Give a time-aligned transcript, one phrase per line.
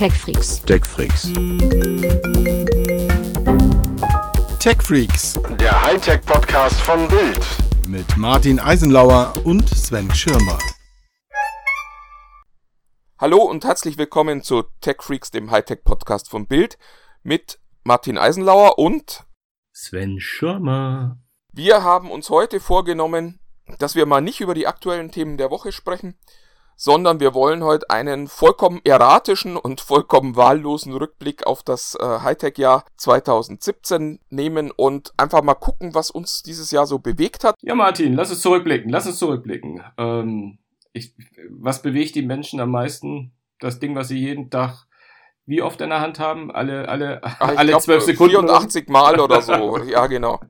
[0.00, 0.62] TechFreaks.
[0.62, 1.30] TechFreaks.
[4.58, 7.46] TechFreaks Der Hightech-Podcast von Bild.
[7.86, 10.56] mit Martin Eisenlauer und Sven Schirmer.
[13.18, 16.78] Hallo und herzlich willkommen zu TechFreaks, dem Hightech-Podcast von Bild
[17.22, 19.26] mit Martin Eisenlauer und
[19.74, 21.18] Sven Schirmer.
[21.52, 23.38] wir haben uns heute vorgenommen,
[23.78, 26.16] dass wir mal nicht über die aktuellen Themen der Woche sprechen,
[26.80, 32.86] sondern wir wollen heute einen vollkommen erratischen und vollkommen wahllosen Rückblick auf das äh, Hightech-Jahr
[32.96, 37.54] 2017 nehmen und einfach mal gucken, was uns dieses Jahr so bewegt hat.
[37.60, 39.82] Ja, Martin, lass uns zurückblicken, lass uns zurückblicken.
[39.98, 40.58] Ähm,
[40.94, 41.14] ich,
[41.50, 43.32] was bewegt die Menschen am meisten?
[43.58, 44.86] Das Ding, was sie jeden Tag
[45.44, 46.50] wie oft in der Hand haben?
[46.50, 48.36] Alle, alle, Ah, ich alle zwölf Sekunden?
[48.36, 49.76] 84 Mal oder so.
[49.84, 50.40] Ja, genau.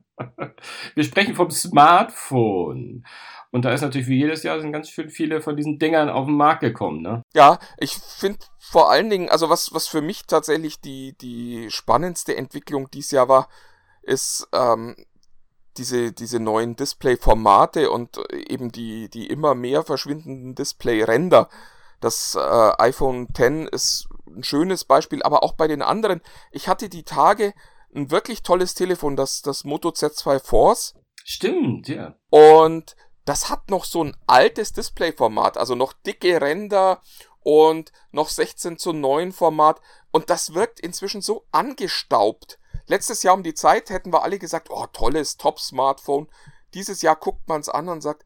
[0.95, 3.03] Wir sprechen vom Smartphone.
[3.51, 6.25] Und da ist natürlich wie jedes Jahr sind ganz schön viele von diesen Dingern auf
[6.25, 7.21] den Markt gekommen, ne?
[7.33, 12.37] Ja, ich finde vor allen Dingen, also was, was für mich tatsächlich die, die spannendste
[12.37, 13.49] Entwicklung dieses Jahr war,
[14.03, 14.95] ist ähm,
[15.77, 21.49] diese, diese neuen Display-Formate und eben die, die immer mehr verschwindenden Display-Ränder.
[21.99, 26.21] Das äh, iPhone X ist ein schönes Beispiel, aber auch bei den anderen.
[26.51, 27.53] Ich hatte die Tage
[27.93, 30.95] ein wirklich tolles Telefon, das, das Moto Z2 Force.
[31.23, 32.15] Stimmt, ja.
[32.29, 37.01] Und das hat noch so ein altes Displayformat, also noch dicke Ränder
[37.41, 39.81] und noch 16 zu 9 Format.
[40.11, 42.59] Und das wirkt inzwischen so angestaubt.
[42.87, 46.27] Letztes Jahr um die Zeit hätten wir alle gesagt, oh, tolles Top-Smartphone.
[46.73, 48.25] Dieses Jahr guckt man es an und sagt,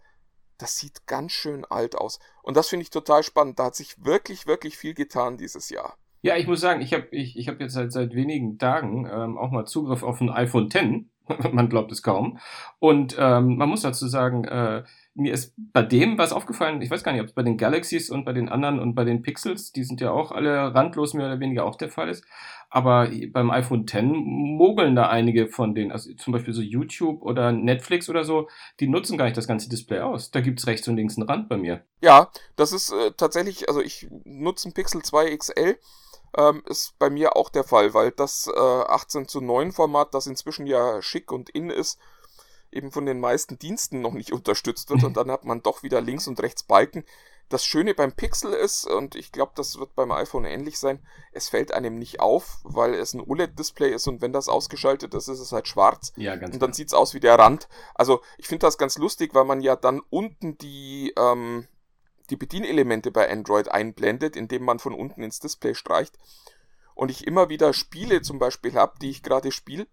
[0.58, 2.20] das sieht ganz schön alt aus.
[2.42, 3.60] Und das finde ich total spannend.
[3.60, 5.98] Da hat sich wirklich, wirklich viel getan dieses Jahr.
[6.22, 9.38] Ja, ich muss sagen, ich habe ich, ich hab jetzt seit, seit wenigen Tagen ähm,
[9.38, 11.06] auch mal Zugriff auf ein iPhone X.
[11.52, 12.40] man glaubt es kaum.
[12.80, 14.84] Und ähm, man muss dazu sagen, äh,
[15.16, 18.10] mir ist bei dem was aufgefallen, ich weiß gar nicht, ob es bei den Galaxies
[18.10, 21.28] und bei den anderen und bei den Pixels, die sind ja auch alle randlos mehr
[21.28, 22.26] oder weniger auch der Fall ist.
[22.70, 27.54] Aber beim iPhone X mogeln da einige von denen, also zum Beispiel so YouTube oder
[27.54, 28.50] Netflix oder so,
[28.82, 30.32] die nutzen gar nicht das ganze Display aus.
[30.32, 31.86] Da gibt's rechts und links einen Rand bei mir.
[32.02, 35.78] Ja, das ist äh, tatsächlich, also ich nutze ein Pixel 2 XL,
[36.38, 40.28] ähm, ist bei mir auch der Fall, weil das äh, 18 zu 9 Format, das
[40.28, 42.00] inzwischen ja schick und in ist,
[42.72, 46.02] eben von den meisten Diensten noch nicht unterstützt wird und dann hat man doch wieder
[46.02, 47.06] links und rechts Balken.
[47.48, 51.48] Das Schöne beim Pixel ist, und ich glaube, das wird beim iPhone ähnlich sein, es
[51.48, 55.40] fällt einem nicht auf, weil es ein OLED-Display ist und wenn das ausgeschaltet ist, ist
[55.40, 56.12] es halt schwarz.
[56.16, 57.70] Ja, ganz Und dann sieht's aus wie der Rand.
[57.94, 61.68] Also ich finde das ganz lustig, weil man ja dann unten die, ähm,
[62.28, 66.18] die Bedienelemente bei Android einblendet, indem man von unten ins Display streicht.
[66.94, 69.88] Und ich immer wieder Spiele zum Beispiel habe, die ich gerade spiele,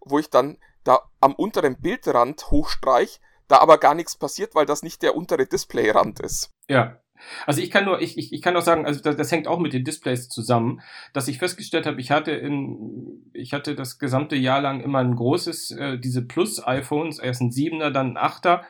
[0.00, 4.82] wo ich dann da am unteren Bildrand hochstreich, da aber gar nichts passiert, weil das
[4.82, 6.50] nicht der untere Displayrand ist.
[6.68, 7.00] Ja.
[7.46, 9.58] Also ich kann nur, ich, ich, ich kann auch sagen, also das, das hängt auch
[9.58, 10.80] mit den Displays zusammen,
[11.12, 15.14] dass ich festgestellt habe, ich hatte in, ich hatte das gesamte Jahr lang immer ein
[15.14, 18.64] großes, äh, diese Plus-iPhones, erst ein Siebener, dann ein Achter,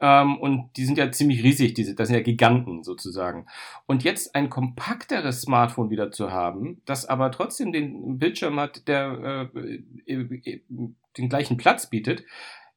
[0.00, 3.46] ähm, und die sind ja ziemlich riesig, diese, das sind ja Giganten sozusagen.
[3.86, 9.50] Und jetzt ein kompakteres Smartphone wieder zu haben, das aber trotzdem den Bildschirm hat, der
[9.54, 10.60] äh, äh,
[11.16, 12.24] den gleichen Platz bietet,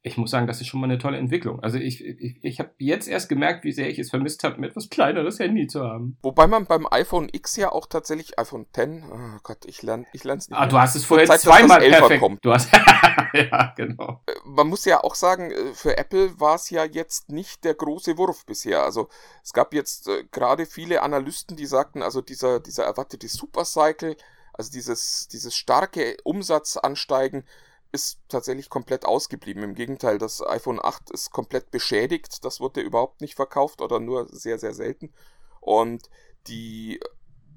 [0.01, 1.59] ich muss sagen, das ist schon mal eine tolle Entwicklung.
[1.61, 4.63] Also ich, ich, ich habe jetzt erst gemerkt, wie sehr ich es vermisst habe, ein
[4.63, 6.17] etwas kleineres Handy zu haben.
[6.21, 10.23] Wobei man beim iPhone X ja auch tatsächlich, iPhone X, oh Gott, ich lerne ich
[10.23, 10.69] lern's nicht Ah, mehr.
[10.69, 12.21] du hast es vorher Zeit, das zweimal 11er perfekt.
[12.21, 12.45] kommt.
[12.45, 12.71] Du hast
[13.51, 14.21] ja, genau.
[14.43, 18.17] man muss ja auch sagen, äh, für Apple war es ja jetzt nicht der große
[18.17, 18.83] Wurf bisher.
[18.83, 19.09] Also
[19.43, 24.15] es gab jetzt äh, gerade viele Analysten, die sagten, also dieser, dieser erwartete Supercycle,
[24.53, 27.45] also dieses, dieses starke Umsatzansteigen,
[27.91, 29.63] ist tatsächlich komplett ausgeblieben.
[29.63, 32.45] Im Gegenteil, das iPhone 8 ist komplett beschädigt.
[32.45, 35.11] Das wurde überhaupt nicht verkauft oder nur sehr, sehr selten.
[35.59, 36.09] Und
[36.47, 36.99] die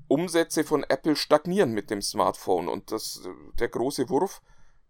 [0.08, 2.68] Umsätze von Apple stagnieren mit dem Smartphone.
[2.68, 3.22] Und das,
[3.58, 4.42] der große Wurf,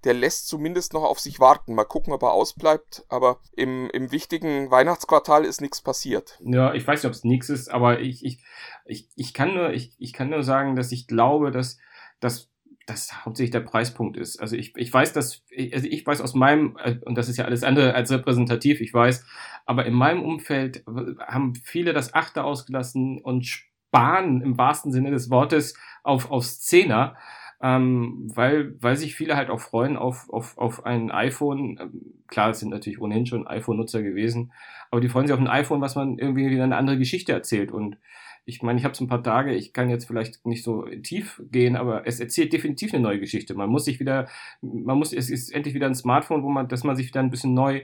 [0.05, 1.75] der lässt zumindest noch auf sich warten.
[1.75, 3.05] Mal gucken, ob er ausbleibt.
[3.09, 6.39] Aber im, im wichtigen Weihnachtsquartal ist nichts passiert.
[6.45, 8.43] Ja, ich weiß nicht, ob es nichts ist, aber ich, ich,
[8.85, 11.79] ich, ich, kann nur, ich, ich kann nur sagen, dass ich glaube, dass,
[12.21, 12.53] dass
[12.87, 14.41] das hauptsächlich der Preispunkt ist.
[14.41, 17.44] Also ich, ich weiß, dass, also ich weiß aus meinem, äh, und das ist ja
[17.44, 19.25] alles andere als repräsentativ, ich weiß,
[19.67, 20.85] aber in meinem Umfeld
[21.21, 27.17] haben viele das Achte ausgelassen und sparen im wahrsten Sinne des Wortes auf, auf Zehner,
[27.62, 31.79] ähm, weil, weil sich viele halt auch freuen auf, auf, auf ein iPhone.
[31.81, 34.53] Ähm, Klar, es sind natürlich ohnehin schon iPhone-Nutzer gewesen,
[34.91, 37.70] aber die freuen sich auf ein iPhone, was man irgendwie wieder eine andere Geschichte erzählt
[37.70, 37.99] und
[38.44, 41.41] ich meine, ich habe so ein paar Tage, ich kann jetzt vielleicht nicht so tief
[41.50, 43.55] gehen, aber es erzählt definitiv eine neue Geschichte.
[43.55, 44.29] Man muss sich wieder,
[44.62, 47.31] man muss, es ist endlich wieder ein Smartphone, wo man, dass man sich wieder ein
[47.31, 47.82] bisschen neu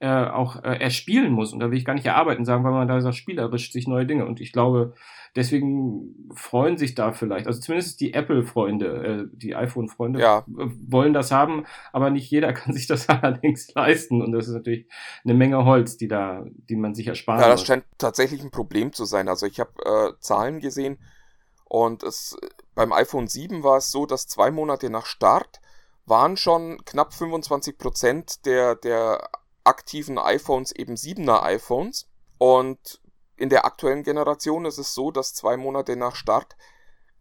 [0.00, 1.52] äh, auch äh, erspielen muss.
[1.52, 4.06] Und da will ich gar nicht erarbeiten, sagen, weil man da sagt, spielerisch sich neue
[4.06, 4.24] Dinge.
[4.24, 4.94] Und ich glaube,
[5.36, 10.44] deswegen freuen sich da vielleicht, also zumindest die Apple-Freunde, äh, die iPhone-Freunde Ja.
[10.46, 14.22] wollen das haben, aber nicht jeder kann sich das allerdings leisten.
[14.22, 14.86] Und das ist natürlich
[15.24, 18.92] eine Menge Holz, die da, die man sich ersparen Ja, das scheint tatsächlich ein Problem
[18.92, 19.28] zu sein.
[19.28, 20.98] Also ich habe äh, Zahlen gesehen
[21.64, 22.36] und es
[22.74, 25.60] beim iPhone 7 war es so, dass zwei Monate nach Start
[26.06, 29.28] waren schon knapp 25 Prozent der, der
[29.64, 32.08] aktiven iPhones eben 7er iPhones.
[32.38, 33.00] Und
[33.36, 36.56] in der aktuellen Generation ist es so, dass zwei Monate nach Start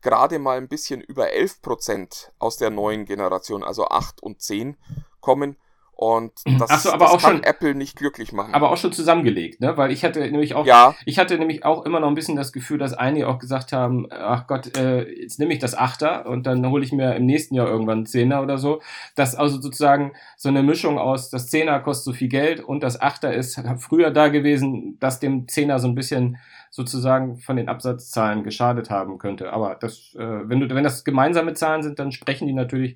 [0.02, 4.78] gerade mal ein bisschen über 11 Prozent aus der neuen Generation, also 8 und 10,
[5.20, 5.58] kommen.
[6.02, 8.54] Und das, Ach so, aber das auch kann schon- Apple nicht glücklich machen.
[8.54, 9.76] aber auch schon zusammengelegt, ne?
[9.76, 12.54] Weil ich hatte nämlich auch, ja, ich hatte nämlich auch immer noch ein bisschen das
[12.54, 16.48] Gefühl, dass einige auch gesagt haben, ach Gott, äh, jetzt nehme ich das Achter und
[16.48, 18.82] dann hole ich mir im nächsten Jahr irgendwann Zehner oder so.
[19.18, 23.02] Dass also sozusagen so eine Mischung aus, das Zehner kostet so viel Geld und das
[23.02, 26.38] Achter ist früher da gewesen, dass dem Zehner so ein bisschen
[26.72, 29.52] sozusagen von den Absatzzahlen geschadet haben könnte.
[29.52, 32.96] Aber das, äh, wenn du, wenn das gemeinsame Zahlen sind, dann sprechen die natürlich,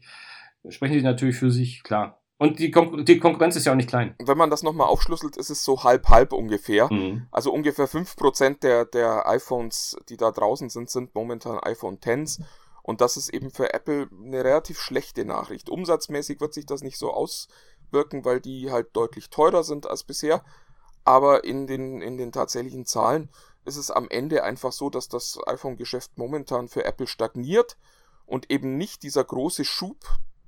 [0.69, 2.19] sprechen die natürlich für sich, klar.
[2.39, 4.15] Und die, Kon die Konkurrenz ist ja auch nicht klein.
[4.19, 6.91] wenn man das nochmal aufschlüsselt, ist es so halb-halb ungefähr.
[6.91, 7.27] Mhm.
[7.31, 12.39] Also ungefähr 5% der, der iPhones, die da draußen sind, sind momentan iPhone X.
[12.81, 15.69] Und das ist eben für Apple eine relativ schlechte Nachricht.
[15.69, 20.43] Umsatzmäßig wird sich das nicht so auswirken, weil die halt deutlich teurer sind als bisher.
[21.05, 23.29] Aber in den, in den tatsächlichen Zahlen
[23.65, 27.77] ist es am Ende einfach so, dass das iPhone-Geschäft momentan für Apple stagniert
[28.25, 29.97] und eben nicht dieser große Schub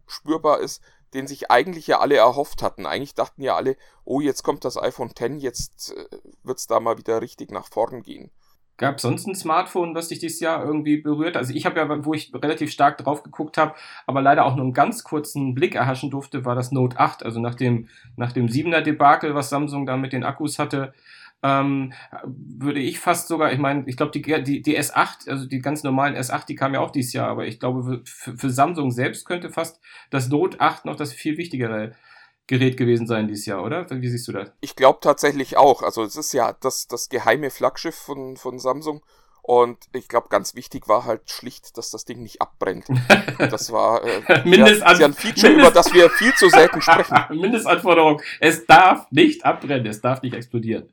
[0.07, 0.81] spürbar ist,
[1.15, 2.85] den sich eigentlich ja alle erhofft hatten.
[2.85, 6.97] Eigentlich dachten ja alle, oh, jetzt kommt das iPhone X, jetzt äh, wird's da mal
[6.97, 8.31] wieder richtig nach vorn gehen.
[8.77, 11.38] Gab sonst ein Smartphone, was dich dieses Jahr irgendwie berührt?
[11.38, 13.73] Also ich habe ja, wo ich relativ stark drauf geguckt habe,
[14.06, 17.23] aber leider auch nur einen ganz kurzen Blick erhaschen durfte, war das Note 8.
[17.23, 20.94] Also nach dem, nach dem 7er Debakel, was Samsung da mit den Akkus hatte,
[21.45, 21.94] ähm,
[22.24, 25.83] würde ich fast sogar, ich meine, ich glaube, die, die, die S8, also die ganz
[25.83, 29.25] normalen S8, die kamen ja auch dieses Jahr, aber ich glaube, für, für Samsung selbst
[29.25, 31.94] könnte fast das Note 8 noch das viel wichtigere
[32.47, 33.88] Gerät gewesen sein dieses Jahr, oder?
[33.89, 34.51] Wie siehst du das?
[34.62, 35.81] Ich glaube tatsächlich auch.
[35.83, 39.03] Also es ist ja das, das geheime Flaggschiff von, von Samsung.
[39.48, 42.86] Und ich glaube, ganz wichtig war halt schlicht, dass das Ding nicht abbrennt.
[43.38, 46.50] Das war äh, Mindestan- ja, ist ja ein Feature, Mindest- über das wir viel zu
[46.50, 47.15] selten sprechen.
[47.39, 48.21] Mindestanforderung.
[48.39, 50.89] Es darf nicht abbrennen, es darf nicht explodieren.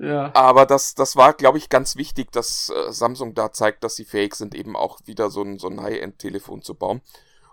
[0.00, 0.34] Ja.
[0.34, 4.06] Aber das, das war, glaube ich, ganz wichtig, dass äh, Samsung da zeigt, dass sie
[4.06, 7.02] fähig sind, eben auch wieder so ein, so ein High-End-Telefon zu bauen.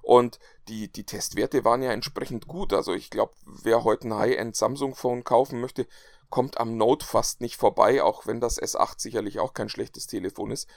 [0.01, 0.39] Und
[0.69, 2.71] die, die Testwerte waren ja entsprechend gut.
[2.71, 5.87] Also ich glaube, wer heute ein High-End Samsung-Phone kaufen möchte,
[6.29, 10.51] kommt am Note fast nicht vorbei, auch wenn das S8 sicherlich auch kein schlechtes Telefon
[10.51, 10.69] ist.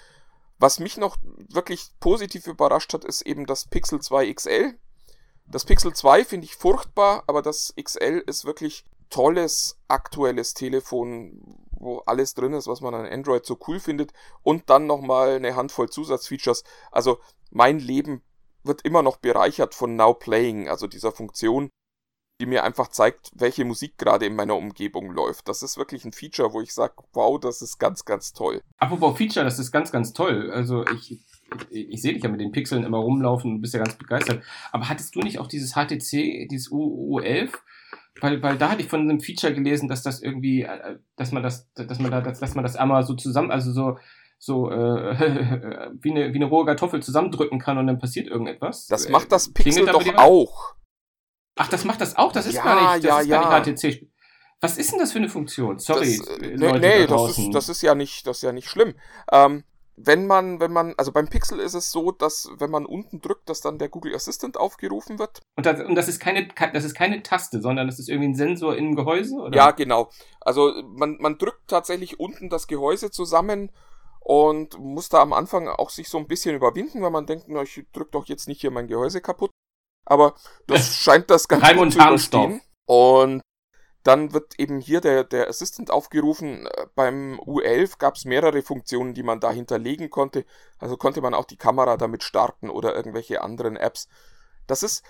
[0.59, 4.75] Was mich noch wirklich positiv überrascht hat, ist eben das Pixel 2 XL.
[5.47, 11.99] Das Pixel 2 finde ich furchtbar, aber das XL ist wirklich tolles, aktuelles Telefon, wo
[12.07, 14.13] alles drin ist, was man an Android so cool findet
[14.43, 16.63] und dann nochmal eine Handvoll Zusatzfeatures.
[16.93, 17.19] Also
[17.51, 18.23] mein Leben
[18.63, 21.71] wird immer noch bereichert von Now Playing, also dieser Funktion,
[22.41, 25.49] die mir einfach zeigt, welche Musik gerade in meiner Umgebung läuft.
[25.49, 28.63] Das ist wirklich ein Feature, wo ich sage, wow, das ist ganz, ganz toll.
[28.79, 30.51] Apropos Feature, das ist ganz, ganz toll.
[30.51, 31.13] Also ich,
[31.71, 34.43] ich, ich sehe dich ja mit den Pixeln immer rumlaufen und bist ja ganz begeistert.
[34.73, 37.51] Aber hattest du nicht auch dieses HTC, dieses U U11?
[38.21, 41.43] Weil, weil da hatte ich von einem Feature gelesen, dass das irgendwie, äh, dass man
[41.43, 43.99] das, dass man da, dass, dass man das einmal so zusammen, also so,
[44.39, 44.75] so äh,
[46.01, 48.87] wie, eine, wie eine rohe Kartoffel zusammendrücken kann und dann passiert irgendetwas.
[48.87, 50.75] Das Äh, macht das Pixel klingelt doch auch.
[51.57, 52.33] Ach, das macht das auch?
[52.33, 53.43] Das ist Ja, gar nicht, das ja, ist ja.
[53.43, 54.09] gar nicht HTC.
[54.63, 55.79] Was ist denn das für eine Funktion?
[55.79, 58.39] Sorry, das, äh, äh, Leute nee, nee da das, ist, das ist ja nicht, das
[58.39, 58.95] ist ja nicht schlimm.
[59.33, 59.65] Ähm,
[60.07, 63.49] wenn man, wenn man, also beim Pixel ist es so, dass wenn man unten drückt,
[63.49, 65.41] dass dann der Google Assistant aufgerufen wird.
[65.57, 68.35] Und das, und das ist keine, das ist keine Taste, sondern das ist irgendwie ein
[68.35, 69.57] Sensor im Gehäuse, oder?
[69.57, 70.11] Ja, genau.
[70.41, 73.71] Also man, man drückt tatsächlich unten das Gehäuse zusammen
[74.21, 77.63] und muss da am Anfang auch sich so ein bisschen überwinden, weil man denkt, na,
[77.63, 79.51] ich drück doch jetzt nicht hier mein Gehäuse kaputt.
[80.07, 80.35] Aber
[80.67, 82.61] das scheint das ganz Reim gut und zu überstehen.
[82.87, 83.43] Und
[84.03, 86.67] dann wird eben hier der, der Assistant aufgerufen.
[86.67, 90.45] Äh, Beim U11 gab es mehrere Funktionen, die man da hinterlegen konnte.
[90.79, 94.09] Also konnte man auch die Kamera damit starten oder irgendwelche anderen Apps.
[94.67, 95.05] Das ist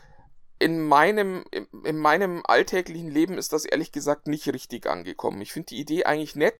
[0.59, 5.41] in meinem, in, in meinem alltäglichen Leben ist das ehrlich gesagt nicht richtig angekommen.
[5.41, 6.57] Ich finde die Idee eigentlich nett,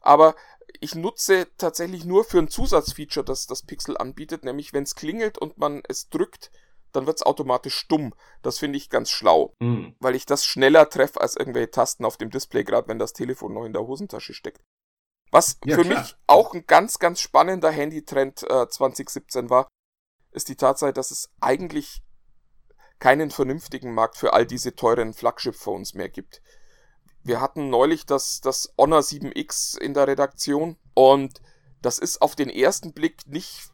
[0.00, 0.36] aber
[0.80, 5.38] ich nutze tatsächlich nur für ein Zusatzfeature, das das Pixel anbietet, nämlich wenn es klingelt
[5.38, 6.52] und man es drückt,
[6.96, 8.14] dann wird es automatisch stumm.
[8.42, 9.94] Das finde ich ganz schlau, Hm.
[10.00, 13.54] weil ich das schneller treffe als irgendwelche Tasten auf dem Display, gerade wenn das Telefon
[13.54, 14.62] noch in der Hosentasche steckt.
[15.30, 16.00] Was Ja, für klar.
[16.02, 19.68] mich auch ein ganz, ganz spannender Handytrend äh, 2017 war,
[20.32, 22.02] ist die Tatsache, dass es eigentlich
[22.98, 26.42] keinen vernünftigen Markt für all diese teuren Flagship-Phones mehr gibt.
[27.22, 31.40] wir hatten neulich das, das Honor 7X in der Redaktion und
[31.82, 33.70] das ist auf den ersten Blick nicht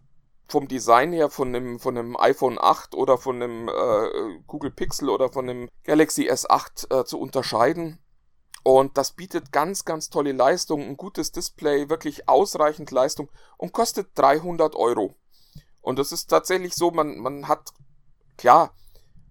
[0.52, 5.08] vom Design her von einem, von einem iPhone 8 oder von einem äh, Google Pixel
[5.08, 7.98] oder von einem Galaxy S8 äh, zu unterscheiden.
[8.62, 14.10] Und das bietet ganz, ganz tolle Leistung, ein gutes Display, wirklich ausreichend Leistung und kostet
[14.14, 15.14] 300 Euro.
[15.80, 17.72] Und das ist tatsächlich so, man, man hat,
[18.36, 18.76] klar,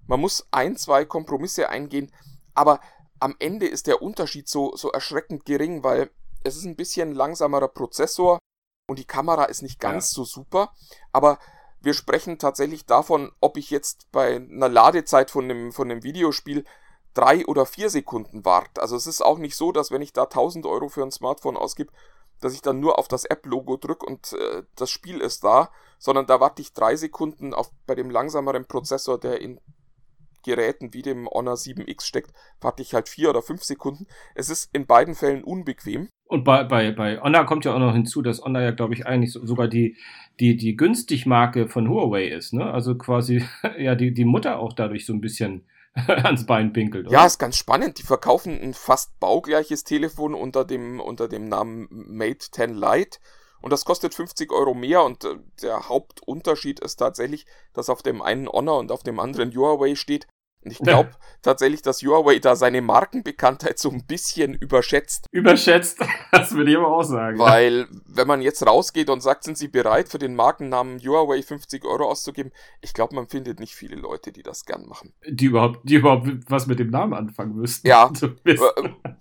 [0.07, 2.11] man muss ein, zwei Kompromisse eingehen,
[2.55, 2.81] aber
[3.19, 6.09] am Ende ist der Unterschied so, so erschreckend gering, weil
[6.43, 8.39] es ist ein bisschen langsamerer Prozessor
[8.87, 10.15] und die Kamera ist nicht ganz ja.
[10.15, 10.73] so super,
[11.11, 11.39] aber
[11.81, 16.63] wir sprechen tatsächlich davon, ob ich jetzt bei einer Ladezeit von einem, von einem Videospiel
[17.13, 18.81] drei oder vier Sekunden warte.
[18.81, 21.57] Also es ist auch nicht so, dass wenn ich da 1000 Euro für ein Smartphone
[21.57, 21.91] ausgib,
[22.39, 26.25] dass ich dann nur auf das App-Logo drücke und äh, das Spiel ist da, sondern
[26.25, 29.59] da warte ich drei Sekunden auf, bei dem langsameren Prozessor, der in
[30.43, 34.07] Geräten wie dem Honor 7X steckt, warte ich halt vier oder fünf Sekunden.
[34.33, 36.09] Es ist in beiden Fällen unbequem.
[36.31, 39.05] Und bei, bei, bei Honor kommt ja auch noch hinzu, dass Honor ja, glaube ich,
[39.05, 39.97] eigentlich sogar die,
[40.39, 42.71] die, die günstig Marke von Huawei ist, ne?
[42.71, 43.43] Also quasi,
[43.77, 45.65] ja, die, die Mutter auch dadurch so ein bisschen
[46.07, 47.07] ans Bein pinkelt.
[47.07, 47.13] Oder?
[47.13, 47.99] Ja, ist ganz spannend.
[47.99, 53.19] Die verkaufen ein fast baugleiches Telefon unter dem, unter dem Namen Mate 10 Lite.
[53.61, 58.21] Und das kostet 50 Euro mehr und äh, der Hauptunterschied ist tatsächlich, dass auf dem
[58.21, 60.27] einen Honor und auf dem anderen Huawei steht.
[60.63, 65.27] Und ich glaube tatsächlich, dass Huawei da seine Markenbekanntheit so ein bisschen überschätzt.
[65.31, 65.99] Überschätzt,
[66.31, 67.39] das würde ich aber auch sagen.
[67.39, 71.85] Weil, wenn man jetzt rausgeht und sagt, sind Sie bereit, für den Markennamen Huawei 50
[71.85, 72.51] Euro auszugeben,
[72.81, 75.13] ich glaube, man findet nicht viele Leute, die das gern machen.
[75.27, 77.87] Die überhaupt, die überhaupt was mit dem Namen anfangen müssten.
[77.87, 78.11] Ja,
[78.45, 78.57] äh,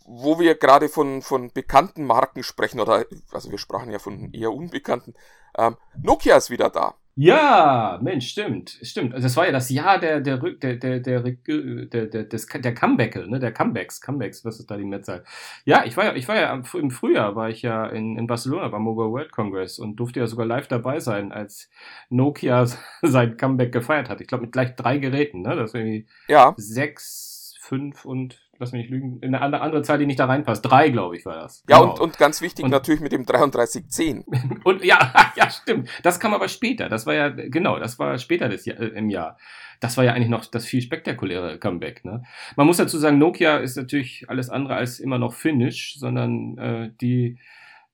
[0.07, 4.53] wo wir gerade von, von bekannten Marken sprechen, oder, also wir sprachen ja von eher
[4.53, 5.15] unbekannten,
[5.57, 6.95] ähm, Nokia ist wieder da.
[7.23, 9.13] Ja, Mensch, stimmt, stimmt.
[9.13, 12.75] Also das war ja das Jahr der der der der der der, der, des, der
[12.75, 15.23] Comeback, ne, der Comebacks, Comebacks, was ist da die Mehrzahl?
[15.67, 18.69] Ja, ich war ja, ich war ja im Frühjahr war ich ja in, in Barcelona
[18.69, 21.69] beim Mobile World Congress und durfte ja sogar live dabei sein, als
[22.09, 22.65] Nokia
[23.03, 24.23] sein Comeback gefeiert hat.
[24.23, 26.55] Ich glaube mit gleich drei Geräten, ne, das war irgendwie ja.
[26.57, 30.65] sechs, fünf und lass mich nicht lügen, eine andere Zahl, die nicht da reinpasst.
[30.65, 31.65] Drei, glaube ich, war das.
[31.69, 31.93] Ja, genau.
[31.93, 34.25] und, und ganz wichtig und, natürlich mit dem 3310.
[34.65, 35.89] und ja, ja, stimmt.
[36.03, 36.89] Das kam aber später.
[36.89, 39.39] Das war ja, genau, das war später des äh, im Jahr.
[39.81, 42.05] Das war ja eigentlich noch das viel spektakuläre Comeback.
[42.05, 42.23] Ne?
[42.55, 46.91] Man muss dazu sagen, Nokia ist natürlich alles andere als immer noch Finnish, sondern äh,
[47.01, 47.39] die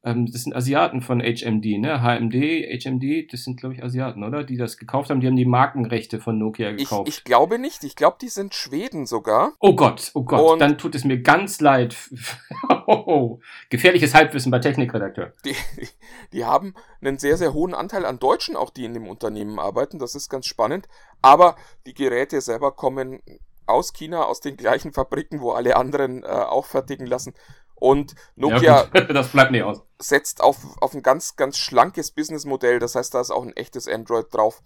[0.07, 2.01] ähm, das sind Asiaten von HMD, ne?
[2.01, 2.35] HMD,
[2.81, 4.45] HMD, das sind, glaube ich, Asiaten, oder?
[4.45, 7.09] Die das gekauft haben, die haben die Markenrechte von Nokia gekauft.
[7.09, 9.53] Ich, ich glaube nicht, ich glaube, die sind Schweden sogar.
[9.59, 11.97] Oh Gott, oh Gott, Und dann tut es mir ganz leid.
[13.69, 15.33] Gefährliches Halbwissen bei Technikredakteur.
[15.45, 15.57] Die,
[16.33, 19.99] die haben einen sehr, sehr hohen Anteil an Deutschen, auch die in dem Unternehmen arbeiten,
[19.99, 20.87] das ist ganz spannend.
[21.21, 23.21] Aber die Geräte selber kommen
[23.67, 27.35] aus China, aus den gleichen Fabriken, wo alle anderen äh, auch fertigen lassen.
[27.77, 28.85] Und Nokia ja,
[29.99, 32.79] setzt auf, auf ein ganz, ganz schlankes Businessmodell.
[32.79, 34.63] Das heißt, da ist auch ein echtes Android drauf.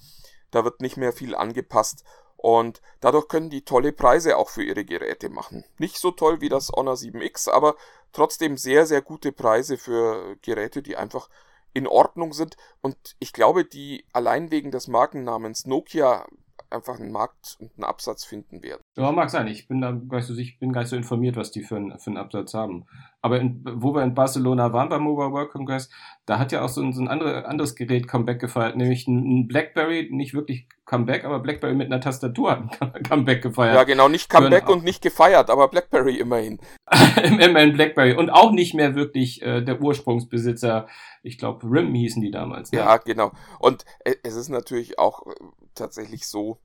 [0.50, 2.04] Da wird nicht mehr viel angepasst.
[2.36, 5.64] Und dadurch können die tolle Preise auch für ihre Geräte machen.
[5.78, 7.76] Nicht so toll wie das Honor 7X, aber
[8.12, 11.28] trotzdem sehr, sehr gute Preise für Geräte, die einfach
[11.74, 12.56] in Ordnung sind.
[12.80, 16.26] Und ich glaube, die allein wegen des Markennamens Nokia
[16.70, 18.82] einfach einen Markt und einen Absatz finden werden.
[19.00, 19.46] Ja, mag sein.
[19.46, 21.76] Ich bin da gar nicht so, ich bin gar nicht so informiert, was die für,
[21.76, 22.84] einen, für einen Absatz haben.
[23.22, 25.88] Aber in, wo wir in Barcelona waren beim Mobile World Congress,
[26.26, 29.48] da hat ja auch so ein, so ein andere, anderes Gerät Comeback gefeiert, nämlich ein,
[29.48, 33.74] BlackBerry, nicht wirklich Comeback, aber BlackBerry mit einer Tastatur hat ein Comeback gefeiert.
[33.74, 36.58] Ja, genau, nicht Comeback und nicht gefeiert, aber BlackBerry immerhin.
[37.40, 40.88] immerhin BlackBerry und auch nicht mehr wirklich äh, der Ursprungsbesitzer.
[41.22, 42.70] Ich glaube, RIM hießen die damals.
[42.70, 42.80] Ne?
[42.80, 43.32] Ja, genau.
[43.60, 45.30] Und äh, es ist natürlich auch äh,
[45.74, 46.58] tatsächlich so,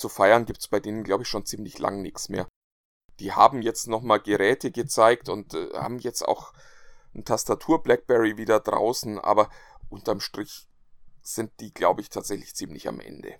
[0.00, 2.48] zu feiern gibt's bei denen, glaube ich, schon ziemlich lang nichts mehr.
[3.20, 6.52] Die haben jetzt nochmal Geräte gezeigt und äh, haben jetzt auch
[7.14, 9.50] ein Tastatur Blackberry wieder draußen, aber
[9.88, 10.68] unterm Strich
[11.22, 13.34] sind die, glaube ich, tatsächlich ziemlich am Ende.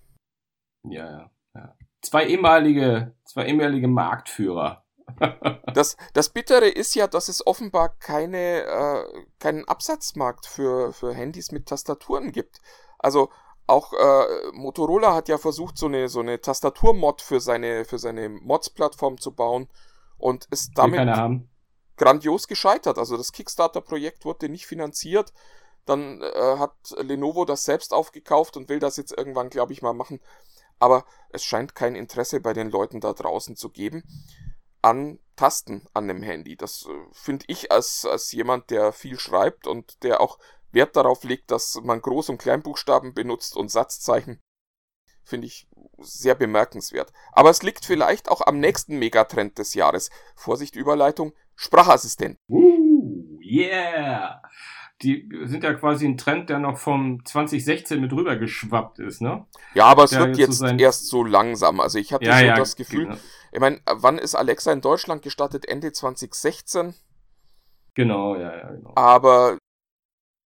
[0.85, 1.76] Ja, ja, ja.
[2.02, 4.85] Zwei ehemalige, zwei ehemalige Marktführer.
[5.75, 11.52] das, das Bittere ist ja, dass es offenbar keine, äh, keinen Absatzmarkt für, für Handys
[11.52, 12.61] mit Tastaturen gibt.
[12.99, 13.31] Also
[13.70, 18.28] auch äh, Motorola hat ja versucht, so eine, so eine Tastaturmod für seine, für seine
[18.28, 19.68] Mods-Plattform zu bauen
[20.18, 21.08] und ist damit
[21.96, 22.98] grandios gescheitert.
[22.98, 25.32] Also das Kickstarter-Projekt wurde nicht finanziert.
[25.86, 29.94] Dann äh, hat Lenovo das selbst aufgekauft und will das jetzt irgendwann, glaube ich, mal
[29.94, 30.20] machen.
[30.78, 34.02] Aber es scheint kein Interesse bei den Leuten da draußen zu geben
[34.82, 36.56] an Tasten an dem Handy.
[36.56, 40.38] Das äh, finde ich als, als jemand, der viel schreibt und der auch
[40.72, 44.40] Wert darauf legt, dass man Groß- und Kleinbuchstaben benutzt und Satzzeichen,
[45.24, 47.12] finde ich sehr bemerkenswert.
[47.32, 50.10] Aber es liegt vielleicht auch am nächsten Megatrend des Jahres.
[50.34, 52.38] Vorsicht Überleitung, Sprachassistenten.
[52.48, 54.40] Uh, yeah!
[55.02, 59.46] Die sind ja quasi ein Trend, der noch vom 2016 mit rüber geschwappt ist, ne?
[59.72, 61.80] Ja, aber es Der wird jetzt so sein- erst so langsam.
[61.80, 63.16] Also ich hatte Ja, so ja, das Gefühl, genau.
[63.50, 65.66] ich meine, wann ist Alexa in Deutschland gestartet?
[65.66, 66.94] Ende 2016.
[67.94, 68.92] Genau, ja, ja, genau.
[68.94, 69.56] Aber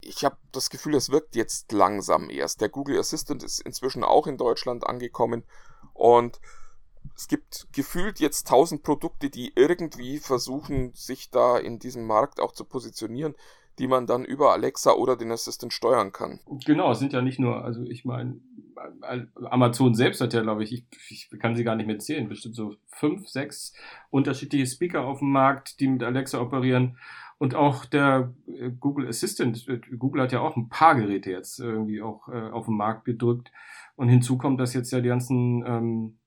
[0.06, 2.60] ich habe das Gefühl, es wirkt jetzt langsam erst.
[2.60, 5.44] Der Google Assistant ist inzwischen auch in Deutschland angekommen
[5.92, 6.40] und
[7.16, 12.52] es gibt gefühlt jetzt tausend Produkte, die irgendwie versuchen, sich da in diesem Markt auch
[12.52, 13.34] zu positionieren,
[13.78, 16.40] die man dann über Alexa oder den Assistant steuern kann.
[16.64, 18.40] Genau, es sind ja nicht nur, also ich meine,
[19.50, 22.54] Amazon selbst hat ja, glaube ich, ich, ich kann sie gar nicht mehr zählen, bestimmt
[22.54, 23.72] so fünf, sechs
[24.10, 26.98] unterschiedliche Speaker auf dem Markt, die mit Alexa operieren.
[27.38, 31.58] Und auch der äh, Google Assistant, äh, Google hat ja auch ein paar Geräte jetzt
[31.58, 33.50] irgendwie auch äh, auf den Markt gedrückt.
[33.96, 36.18] Und hinzu kommt, dass jetzt ja die ganzen ähm,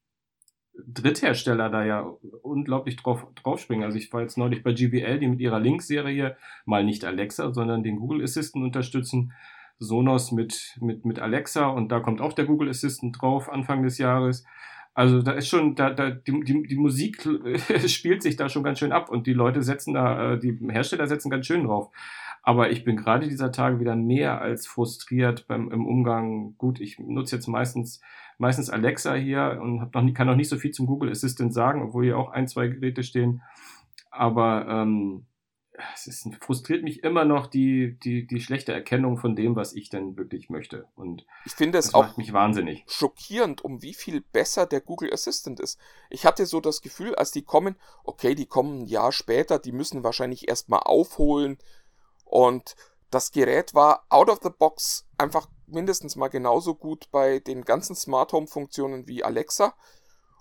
[0.85, 2.01] Dritthersteller da ja
[2.43, 3.83] unglaublich drauf, draufspringen.
[3.83, 7.83] Also ich war jetzt neulich bei GBL, die mit ihrer Link-Serie mal nicht Alexa, sondern
[7.83, 9.33] den Google Assistant unterstützen.
[9.79, 13.99] Sonos mit, mit, mit Alexa und da kommt auch der Google Assistant drauf Anfang des
[13.99, 14.43] Jahres.
[14.97, 17.21] Also da ist schon, da, da, die, die, die Musik
[17.85, 21.05] spielt sich da schon ganz schön ab und die Leute setzen da, äh, die Hersteller
[21.05, 21.91] setzen ganz schön drauf.
[22.41, 26.55] Aber ich bin gerade dieser Tage wieder mehr als frustriert beim im Umgang.
[26.57, 28.01] Gut, ich nutze jetzt meistens
[28.39, 31.53] meistens Alexa hier und hab noch nie, kann noch nicht so viel zum Google Assistant
[31.53, 33.43] sagen, obwohl hier auch ein, zwei Geräte stehen.
[34.09, 35.27] Aber ähm,
[35.93, 39.89] es ist, frustriert mich immer noch die, die, die schlechte Erkennung von dem, was ich
[39.89, 40.88] denn wirklich möchte.
[40.96, 42.84] Und Ich finde es auch mich wahnsinnig.
[42.88, 45.79] schockierend, um wie viel besser der Google Assistant ist.
[46.10, 49.72] Ich hatte so das Gefühl, als die kommen, okay, die kommen ein Jahr später, die
[49.72, 51.57] müssen wahrscheinlich erstmal aufholen
[52.25, 52.75] und
[53.10, 57.96] das Gerät war out of the box einfach mindestens mal genauso gut bei den ganzen
[57.96, 59.75] Smart Home Funktionen wie Alexa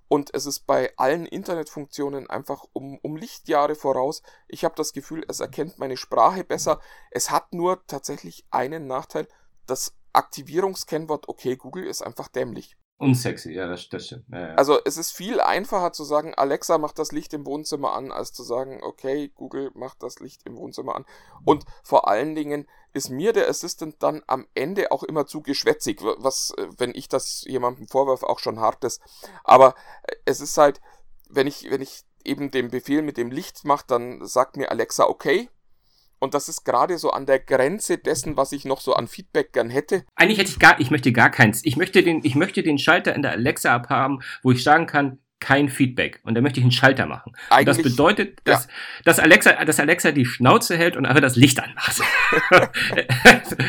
[0.09, 4.23] und es ist bei allen Internetfunktionen einfach um, um Lichtjahre voraus.
[4.49, 6.81] Ich habe das Gefühl, es erkennt meine Sprache besser.
[7.11, 9.27] Es hat nur tatsächlich einen Nachteil,
[9.67, 12.77] das Aktivierungskennwort okay Google ist einfach dämlich.
[12.99, 14.25] Unsexy, ja, das, das stimmt.
[14.33, 14.55] Ja, ja.
[14.55, 18.33] Also es ist viel einfacher zu sagen, Alexa macht das Licht im Wohnzimmer an, als
[18.33, 21.05] zu sagen, okay, Google macht das Licht im Wohnzimmer an.
[21.45, 26.01] Und vor allen Dingen ist mir der Assistant dann am Ende auch immer zu geschwätzig,
[26.03, 29.03] was, äh, wenn ich das jemandem vorwerfe, auch schon hart ist.
[29.45, 30.81] Aber äh, es ist halt,
[31.29, 35.05] wenn ich, wenn ich eben den Befehl mit dem Licht mache, dann sagt mir Alexa
[35.05, 35.51] okay.
[36.27, 39.53] Und das ist gerade so an der Grenze dessen, was ich noch so an Feedback
[39.53, 40.03] gern hätte.
[40.17, 41.65] Eigentlich hätte ich gar, ich möchte gar keins.
[41.65, 45.21] Ich möchte den, ich möchte den Schalter in der Alexa-App haben, wo ich sagen kann,
[45.39, 46.21] kein Feedback.
[46.25, 47.33] Und da möchte ich einen Schalter machen.
[47.33, 48.69] Und das Eigentlich- bedeutet, dass,
[49.05, 52.01] dass Alexa, dass Alexa die Schnauze hält und einfach das Licht anmacht.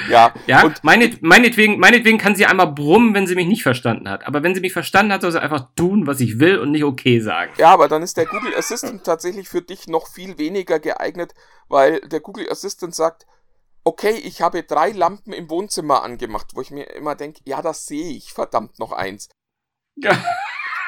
[0.09, 4.09] Ja, ja, und meinet, meinetwegen, meinetwegen kann sie einmal brummen, wenn sie mich nicht verstanden
[4.09, 4.25] hat.
[4.25, 6.83] Aber wenn sie mich verstanden hat, soll sie einfach tun, was ich will und nicht
[6.83, 7.51] okay sagen.
[7.57, 11.33] Ja, aber dann ist der Google Assistant tatsächlich für dich noch viel weniger geeignet,
[11.67, 13.25] weil der Google Assistant sagt,
[13.83, 17.85] okay, ich habe drei Lampen im Wohnzimmer angemacht, wo ich mir immer denke, ja, das
[17.85, 19.29] sehe ich, verdammt noch eins.
[19.95, 20.11] Ja.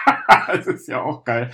[0.47, 1.51] das ist ja auch geil.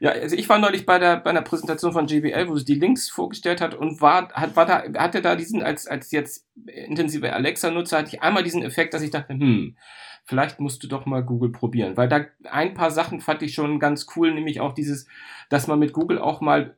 [0.00, 2.74] Ja, also ich war neulich bei der bei einer Präsentation von JBL, wo sie die
[2.74, 7.32] Links vorgestellt hat und war hat war da hatte da diesen als als jetzt intensive
[7.32, 9.76] Alexa Nutzer hatte ich einmal diesen Effekt, dass ich dachte, hm,
[10.24, 13.78] vielleicht musst du doch mal Google probieren, weil da ein paar Sachen fand ich schon
[13.78, 15.06] ganz cool, nämlich auch dieses,
[15.48, 16.76] dass man mit Google auch mal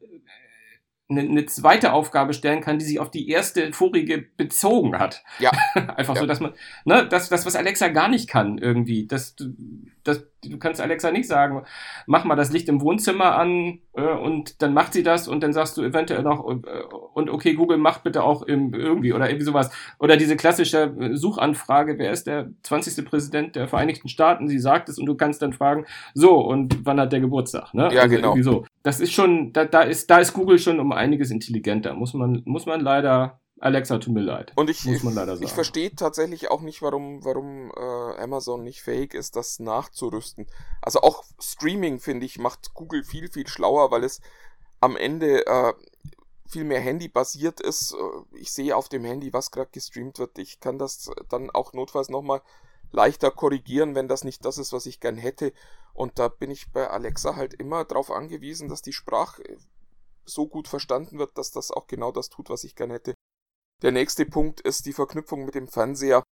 [1.08, 5.22] eine, eine zweite Aufgabe stellen kann, die sich auf die erste vorige bezogen hat.
[5.38, 5.50] Ja.
[5.74, 6.20] Einfach Ja.
[6.20, 6.52] so, dass man,
[6.84, 9.06] ne, das, das, was Alexa gar nicht kann, irgendwie.
[9.06, 9.36] Das,
[10.06, 11.64] das, du kannst Alexa nicht sagen,
[12.06, 15.52] mach mal das Licht im Wohnzimmer an äh, und dann macht sie das und dann
[15.52, 16.82] sagst du eventuell noch äh,
[17.14, 19.70] und okay, Google macht bitte auch im, irgendwie oder irgendwie sowas.
[19.98, 23.04] Oder diese klassische äh, Suchanfrage, wer ist der 20.
[23.04, 24.48] Präsident der Vereinigten Staaten?
[24.48, 27.74] Sie sagt es und du kannst dann fragen, so, und wann hat der Geburtstag?
[27.74, 27.88] Ne?
[27.92, 28.28] Ja, genau.
[28.28, 28.64] Irgendwie so.
[28.82, 31.94] Das ist schon, da, da ist, da ist Google schon um einiges intelligenter.
[31.94, 34.52] Muss man, muss man leider, Alexa, tut mir leid.
[34.56, 35.44] Und ich, Muss man leider sagen.
[35.46, 40.46] ich verstehe tatsächlich auch nicht, warum, warum äh, Amazon nicht fähig ist, das nachzurüsten.
[40.82, 44.20] Also auch Streaming, finde ich, macht Google viel, viel schlauer, weil es
[44.80, 45.72] am Ende äh,
[46.46, 47.94] viel mehr Handy-basiert ist.
[47.94, 50.38] Äh, Ich sehe auf dem Handy, was gerade gestreamt wird.
[50.38, 52.42] Ich kann das dann auch notfalls nochmal
[52.92, 55.52] leichter korrigieren, wenn das nicht das ist, was ich gern hätte.
[55.94, 59.42] Und da bin ich bei Alexa halt immer darauf angewiesen, dass die Sprache
[60.26, 63.14] so gut verstanden wird, dass das auch genau das tut, was ich gern hätte.
[63.82, 66.22] Der nächste Punkt ist die Verknüpfung mit dem Fernseher.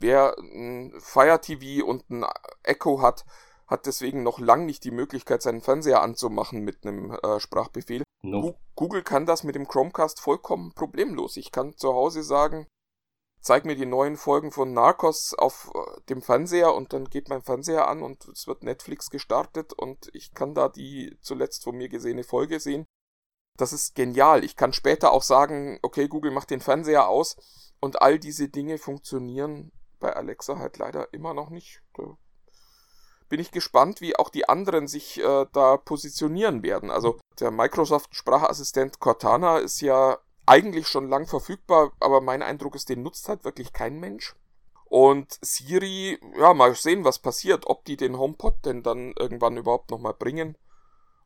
[0.00, 2.24] Wer ein Fire TV und ein
[2.62, 3.24] Echo hat,
[3.66, 8.02] hat deswegen noch lang nicht die Möglichkeit, seinen Fernseher anzumachen mit einem äh, Sprachbefehl.
[8.42, 11.36] Gu- Google kann das mit dem Chromecast vollkommen problemlos.
[11.36, 12.66] Ich kann zu Hause sagen,
[13.40, 17.42] zeig mir die neuen Folgen von Narcos auf äh, dem Fernseher und dann geht mein
[17.42, 21.88] Fernseher an und es wird Netflix gestartet und ich kann da die zuletzt von mir
[21.88, 22.84] gesehene Folge sehen.
[23.56, 24.44] Das ist genial.
[24.44, 27.36] Ich kann später auch sagen, okay, Google macht den Fernseher aus
[27.80, 31.80] und all diese Dinge funktionieren bei Alexa halt leider immer noch nicht.
[31.94, 32.16] Da
[33.28, 36.90] bin ich gespannt, wie auch die anderen sich äh, da positionieren werden.
[36.90, 42.88] Also der Microsoft Sprachassistent Cortana ist ja eigentlich schon lang verfügbar, aber mein Eindruck ist,
[42.88, 44.34] den nutzt halt wirklich kein Mensch.
[44.84, 49.90] Und Siri, ja, mal sehen, was passiert, ob die den HomePod denn dann irgendwann überhaupt
[49.90, 50.56] nochmal bringen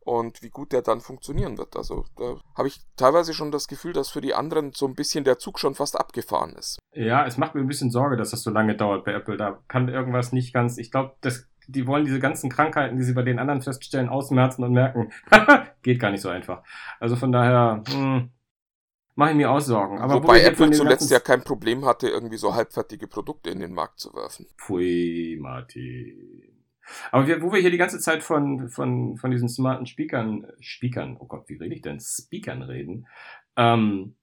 [0.09, 1.77] und wie gut der dann funktionieren wird.
[1.77, 5.23] Also da habe ich teilweise schon das Gefühl, dass für die anderen so ein bisschen
[5.23, 6.79] der Zug schon fast abgefahren ist.
[6.95, 9.37] Ja, es macht mir ein bisschen Sorge, dass das so lange dauert bei Apple.
[9.37, 10.79] Da kann irgendwas nicht ganz.
[10.79, 11.15] Ich glaube,
[11.67, 15.13] die wollen diese ganzen Krankheiten, die sie bei den anderen feststellen, ausmerzen und merken,
[15.83, 16.63] geht gar nicht so einfach.
[17.01, 18.31] Also von daher, hm,
[19.15, 19.99] mache ich mir auch Sorgen.
[19.99, 24.01] Aber Wobei Apple zuletzt ja kein Problem hatte, irgendwie so halbfertige Produkte in den Markt
[24.01, 24.47] zu werfen.
[24.57, 26.58] Pfui, Martin.
[27.11, 31.17] Aber wir, wo wir hier die ganze Zeit von, von, von diesen smarten Speakern, Speakern,
[31.19, 32.01] oh Gott, wie rede ich denn?
[32.01, 33.07] Speakern reden.
[33.57, 34.15] Ähm,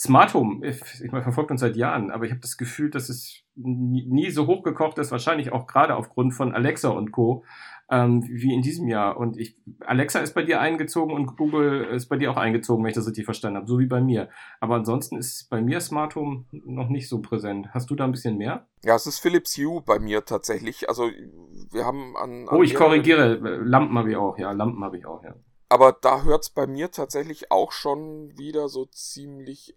[0.00, 3.42] Smart Home, ich, meine, verfolgt uns seit Jahren, aber ich habe das Gefühl, dass es
[3.54, 7.44] nie, nie so hochgekocht ist, wahrscheinlich auch gerade aufgrund von Alexa und Co
[7.90, 9.16] ähm, wie in diesem Jahr.
[9.16, 12.90] Und ich, Alexa ist bei dir eingezogen und Google ist bei dir auch eingezogen, wenn
[12.90, 14.28] ich das richtig verstanden habe, so wie bei mir.
[14.60, 17.68] Aber ansonsten ist bei mir Smart Home noch nicht so präsent.
[17.72, 18.68] Hast du da ein bisschen mehr?
[18.84, 20.88] Ja, es ist Philips Hue bei mir tatsächlich.
[20.88, 21.10] Also
[21.72, 22.48] wir haben an.
[22.48, 23.34] an oh, ich korrigiere.
[23.34, 24.52] Lampen habe ich auch, ja.
[24.52, 25.34] Lampen habe ich auch, ja.
[25.68, 29.76] Aber da hört es bei mir tatsächlich auch schon wieder so ziemlich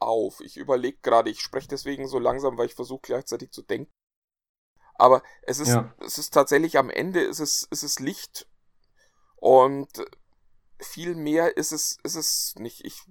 [0.00, 0.40] auf.
[0.40, 3.90] Ich überlege gerade, ich spreche deswegen so langsam, weil ich versuche gleichzeitig zu denken.
[4.98, 5.94] Aber es ist, ja.
[6.04, 8.46] es ist tatsächlich am Ende ist es, ist es Licht
[9.36, 9.88] und
[10.80, 12.84] viel mehr ist es, ist es nicht.
[12.84, 13.02] Ich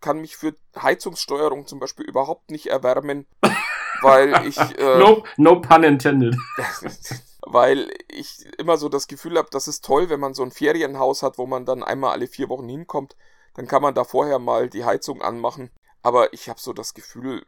[0.00, 3.26] kann mich für Heizungssteuerung zum Beispiel überhaupt nicht erwärmen,
[4.02, 4.58] weil ich.
[4.58, 6.34] Äh, no, no pun intended.
[7.46, 11.22] weil ich immer so das Gefühl habe, das ist toll, wenn man so ein Ferienhaus
[11.22, 13.16] hat, wo man dann einmal alle vier Wochen hinkommt,
[13.54, 15.70] dann kann man da vorher mal die Heizung anmachen.
[16.02, 17.44] Aber ich habe so das Gefühl,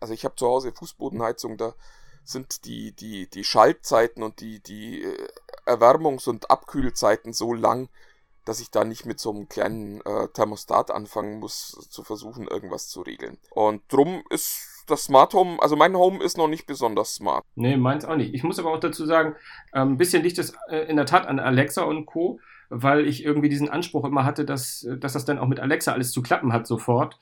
[0.00, 1.74] also ich habe zu Hause Fußbodenheizung, da
[2.26, 5.28] sind die, die, die Schaltzeiten und die, die äh,
[5.64, 7.88] Erwärmungs- und Abkühlzeiten so lang,
[8.44, 12.88] dass ich da nicht mit so einem kleinen äh, Thermostat anfangen muss, zu versuchen, irgendwas
[12.88, 13.38] zu regeln.
[13.50, 17.44] Und drum ist das Smart Home, also mein Home ist noch nicht besonders smart.
[17.56, 18.34] Nee, meins auch nicht.
[18.34, 19.34] Ich muss aber auch dazu sagen,
[19.74, 23.24] ähm, ein bisschen liegt es äh, in der Tat an Alexa und Co., weil ich
[23.24, 26.52] irgendwie diesen Anspruch immer hatte, dass, dass das dann auch mit Alexa alles zu klappen
[26.52, 27.18] hat sofort.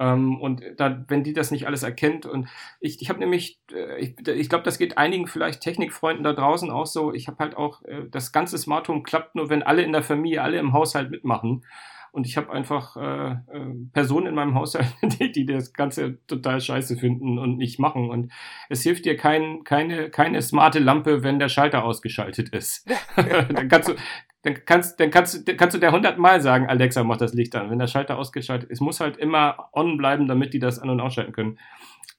[0.00, 2.48] Ähm, und da, wenn die das nicht alles erkennt und
[2.80, 6.70] ich, ich habe nämlich, äh, ich, ich glaube, das geht einigen vielleicht Technikfreunden da draußen
[6.70, 7.12] auch so.
[7.12, 10.02] Ich habe halt auch, äh, das ganze Smart Home klappt nur, wenn alle in der
[10.02, 11.64] Familie, alle im Haushalt mitmachen.
[12.12, 16.60] Und ich habe einfach äh, äh, Personen in meinem Haushalt, die, die das Ganze total
[16.60, 18.10] scheiße finden und nicht machen.
[18.10, 18.32] Und
[18.68, 22.88] es hilft dir kein, keine, keine smarte Lampe, wenn der Schalter ausgeschaltet ist.
[23.16, 23.94] dann kannst du,
[24.42, 27.70] dann kannst, dann kannst, dann kannst du der hundertmal sagen, Alexa, mach das Licht an.
[27.70, 31.00] Wenn der Schalter ausgeschaltet ist, muss halt immer on bleiben, damit die das an- und
[31.00, 31.58] ausschalten können.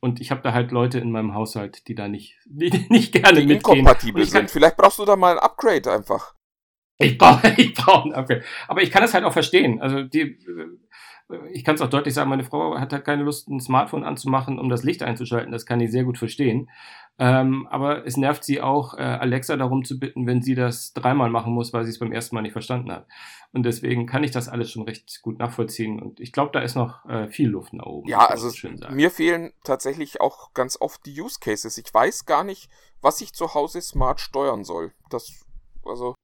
[0.02, 3.41] Und ich habe da halt Leute in meinem Haushalt, die da nicht, die nicht gerne
[3.41, 3.80] die mitgehen.
[3.80, 4.49] inkompatibel sind.
[4.49, 6.36] Vielleicht brauchst du da mal ein Upgrade einfach.
[6.99, 8.43] Ich brauche ich brauch ein Upgrade.
[8.67, 9.81] Aber ich kann das halt auch verstehen.
[9.81, 10.38] Also die,
[11.51, 14.59] ich kann es auch deutlich sagen, meine Frau hat halt keine Lust, ein Smartphone anzumachen,
[14.59, 15.51] um das Licht einzuschalten.
[15.51, 16.69] Das kann ich sehr gut verstehen.
[17.17, 21.29] Ähm, aber es nervt sie auch, äh, Alexa darum zu bitten, wenn sie das dreimal
[21.29, 23.07] machen muss, weil sie es beim ersten Mal nicht verstanden hat.
[23.51, 26.01] Und deswegen kann ich das alles schon recht gut nachvollziehen.
[26.01, 28.09] Und ich glaube, da ist noch äh, viel Luft nach oben.
[28.09, 28.49] Ja, also
[28.89, 31.77] mir fehlen tatsächlich auch ganz oft die Use Cases.
[31.77, 32.69] Ich weiß gar nicht,
[33.01, 34.93] was ich zu Hause smart steuern soll.
[35.09, 35.45] Das,
[35.85, 36.15] also.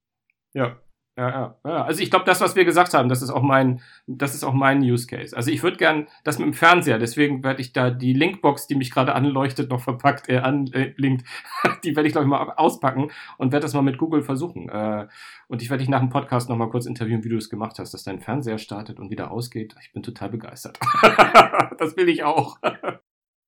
[0.56, 0.80] Ja.
[1.18, 1.84] Ja, ja.
[1.84, 4.52] Also ich glaube, das, was wir gesagt haben, das ist auch mein, das ist auch
[4.52, 5.34] mein Use Case.
[5.34, 8.74] Also ich würde gern das mit dem Fernseher, deswegen werde ich da die Linkbox, die
[8.74, 11.26] mich gerade anleuchtet, noch verpackt, äh, anlinkt,
[11.84, 14.68] die werde ich, glaube ich, mal auspacken und werde das mal mit Google versuchen.
[14.68, 15.08] Äh,
[15.48, 17.78] und ich werde dich nach dem Podcast noch mal kurz interviewen, wie du es gemacht
[17.78, 19.74] hast, dass dein Fernseher startet und wieder ausgeht.
[19.80, 20.78] Ich bin total begeistert.
[21.78, 22.58] das will ich auch.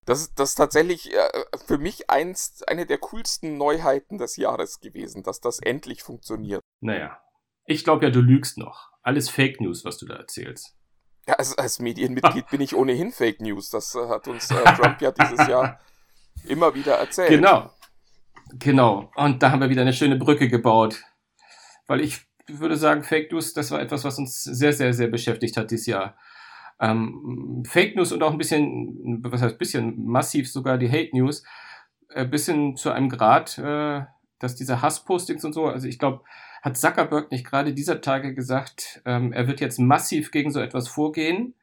[0.05, 1.29] Das ist, das ist tatsächlich äh,
[1.65, 6.61] für mich einst eine der coolsten Neuheiten des Jahres gewesen, dass das endlich funktioniert.
[6.85, 7.19] Naja,
[7.65, 8.91] ich glaube ja, du lügst noch.
[9.03, 10.77] Alles Fake News, was du da erzählst.
[11.27, 13.71] Ja, als, als Medienmitglied bin ich ohnehin Fake News.
[13.71, 15.81] Das äh, hat uns äh, Trump ja dieses Jahr
[16.47, 17.31] immer wieder erzählt.
[17.31, 17.71] Genau.
[18.59, 19.11] Genau.
[19.17, 21.03] Und da haben wir wieder eine schöne Brücke gebaut.
[21.87, 25.57] Weil ich würde sagen, Fake News, das war etwas, was uns sehr, sehr, sehr beschäftigt
[25.57, 26.19] hat dieses Jahr.
[26.81, 31.45] Ähm, Fake News und auch ein bisschen, was heißt bisschen, massiv sogar die Hate News,
[32.11, 34.03] äh, bis hin zu einem Grad, äh,
[34.39, 36.23] dass diese Hasspostings und so, also ich glaube,
[36.65, 40.89] hat Zuckerberg nicht gerade dieser Tage gesagt, ähm, er wird jetzt massiv gegen so etwas
[40.89, 41.55] vorgehen,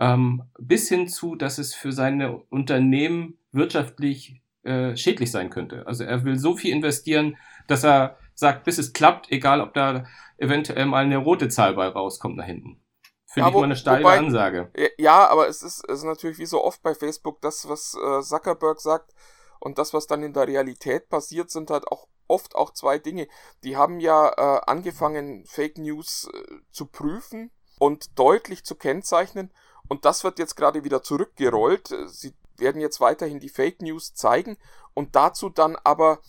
[0.00, 5.86] ähm, bis hin zu, dass es für seine Unternehmen wirtschaftlich äh, schädlich sein könnte.
[5.86, 7.36] Also er will so viel investieren,
[7.68, 10.06] dass er sagt, bis es klappt, egal ob da
[10.38, 12.82] eventuell mal eine rote Zahl bei rauskommt nach hinten.
[13.26, 14.72] Finde ja, ich mal eine steile wobei, Ansage.
[14.98, 18.22] Ja, aber es ist, es ist natürlich wie so oft bei Facebook, das, was äh,
[18.22, 19.12] Zuckerberg sagt
[19.60, 23.28] und das, was dann in der Realität passiert, sind halt auch oft auch zwei Dinge.
[23.62, 29.52] Die haben ja äh, angefangen, Fake News äh, zu prüfen und deutlich zu kennzeichnen.
[29.88, 31.94] Und das wird jetzt gerade wieder zurückgerollt.
[32.06, 34.56] Sie werden jetzt weiterhin die Fake News zeigen
[34.94, 36.20] und dazu dann aber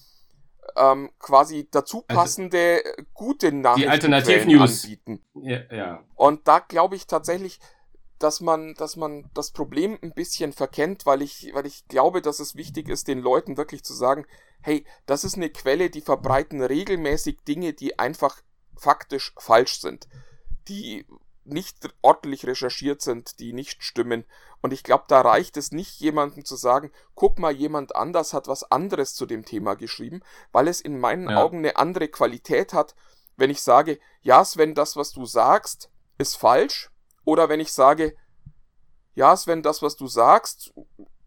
[0.75, 5.25] ähm, quasi dazu passende also, gute Nachrichten die Alternativ-News anbieten.
[5.35, 6.03] Ja, ja.
[6.15, 7.59] Und da glaube ich tatsächlich,
[8.23, 12.39] dass man, dass man das Problem ein bisschen verkennt, weil ich, weil ich glaube, dass
[12.39, 14.25] es wichtig ist, den Leuten wirklich zu sagen,
[14.61, 18.41] hey, das ist eine Quelle, die verbreiten regelmäßig Dinge, die einfach
[18.77, 20.07] faktisch falsch sind.
[20.69, 21.05] Die
[21.45, 24.23] nicht ordentlich recherchiert sind, die nicht stimmen.
[24.61, 28.47] Und ich glaube, da reicht es nicht, jemandem zu sagen, guck mal, jemand anders hat
[28.47, 30.21] was anderes zu dem Thema geschrieben,
[30.53, 31.43] weil es in meinen ja.
[31.43, 32.95] Augen eine andere Qualität hat,
[33.35, 36.89] wenn ich sage, ja, Sven, das, was du sagst, ist falsch.
[37.25, 38.15] Oder wenn ich sage,
[39.15, 40.73] ja, Sven, das, was du sagst,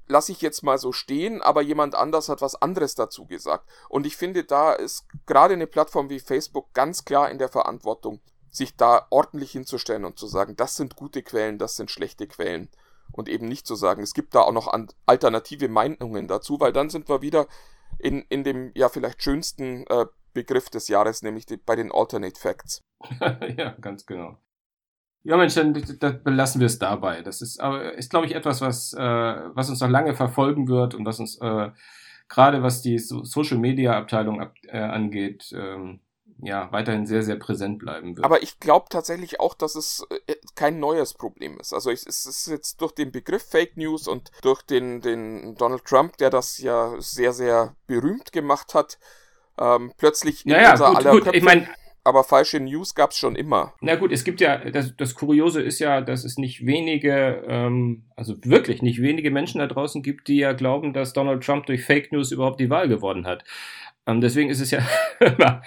[0.08, 3.68] lasse ich jetzt mal so stehen, aber jemand anders hat was anderes dazu gesagt.
[3.88, 8.20] Und ich finde, da ist gerade eine Plattform wie Facebook ganz klar in der Verantwortung,
[8.50, 12.70] sich da ordentlich hinzustellen und zu sagen, das sind gute Quellen, das sind schlechte Quellen.
[13.12, 14.72] Und eben nicht zu sagen, es gibt da auch noch
[15.06, 17.46] alternative Meinungen dazu, weil dann sind wir wieder
[17.98, 22.38] in, in dem ja vielleicht schönsten äh, Begriff des Jahres, nämlich die, bei den Alternate
[22.38, 22.82] Facts.
[23.56, 24.38] ja, ganz genau.
[25.26, 27.22] Ja, Mensch, dann, dann belassen wir es dabei.
[27.22, 30.94] Das ist, aber ist, glaube ich, etwas, was, äh, was uns noch lange verfolgen wird
[30.94, 31.70] und was uns äh,
[32.28, 36.00] gerade was die so Social Media Abteilung ab, äh, angeht, ähm,
[36.42, 38.24] ja, weiterhin sehr, sehr präsent bleiben wird.
[38.24, 41.72] Aber ich glaube tatsächlich auch, dass es äh, kein neues Problem ist.
[41.72, 46.18] Also es ist jetzt durch den Begriff Fake News und durch den, den Donald Trump,
[46.18, 48.98] der das ja sehr, sehr berühmt gemacht hat,
[49.58, 51.24] ähm, plötzlich in naja, unser gut, aller gut.
[51.24, 51.38] Köpfe.
[51.38, 51.68] Ich mein,
[52.06, 53.74] aber falsche News gab es schon immer.
[53.80, 58.04] Na gut, es gibt ja, das, das Kuriose ist ja, dass es nicht wenige, ähm,
[58.16, 61.84] also wirklich nicht wenige Menschen da draußen gibt, die ja glauben, dass Donald Trump durch
[61.84, 63.44] Fake News überhaupt die Wahl gewonnen hat.
[64.06, 64.80] Ähm, deswegen ist es ja
[65.20, 65.62] immer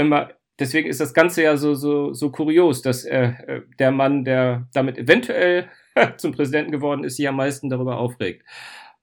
[0.00, 4.66] immer, deswegen ist das Ganze ja so, so, so kurios, dass äh, der Mann, der
[4.72, 5.68] damit eventuell
[6.16, 8.44] zum Präsidenten geworden ist, sich am meisten darüber aufregt.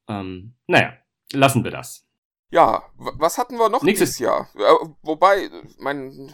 [0.10, 0.94] Ähm, naja,
[1.32, 2.06] lassen wir das.
[2.50, 4.50] Ja, was hatten wir noch Nächstes dieses Jahr?
[4.56, 6.34] Äh, wobei, mein,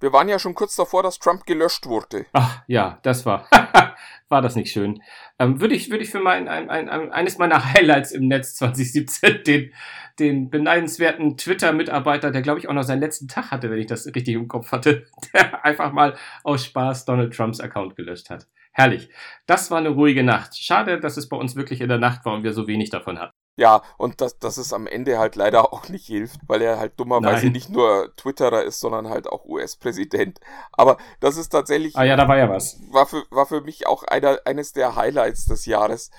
[0.00, 2.26] wir waren ja schon kurz davor, dass Trump gelöscht wurde.
[2.32, 3.48] Ach ja, das war,
[4.28, 5.02] war das nicht schön.
[5.38, 8.54] Ähm, würde ich, würde ich für mein, ein, ein, ein, eines meiner Highlights im Netz
[8.56, 9.72] 2017 den,
[10.18, 14.06] den beneidenswerten Twitter-Mitarbeiter, der glaube ich auch noch seinen letzten Tag hatte, wenn ich das
[14.06, 18.46] richtig im Kopf hatte, der einfach mal aus Spaß Donald Trumps Account gelöscht hat.
[18.72, 19.08] Herrlich.
[19.46, 20.56] Das war eine ruhige Nacht.
[20.56, 23.18] Schade, dass es bei uns wirklich in der Nacht war und wir so wenig davon
[23.18, 23.34] hatten.
[23.58, 26.92] Ja, und dass, dass es am Ende halt leider auch nicht hilft, weil er halt
[27.00, 27.52] dummerweise Nein.
[27.52, 30.38] nicht nur Twitterer ist, sondern halt auch US-Präsident.
[30.70, 31.96] Aber das ist tatsächlich.
[31.96, 32.78] Ah ja, da war ja was.
[32.92, 36.12] War für, war für mich auch einer, eines der Highlights des Jahres.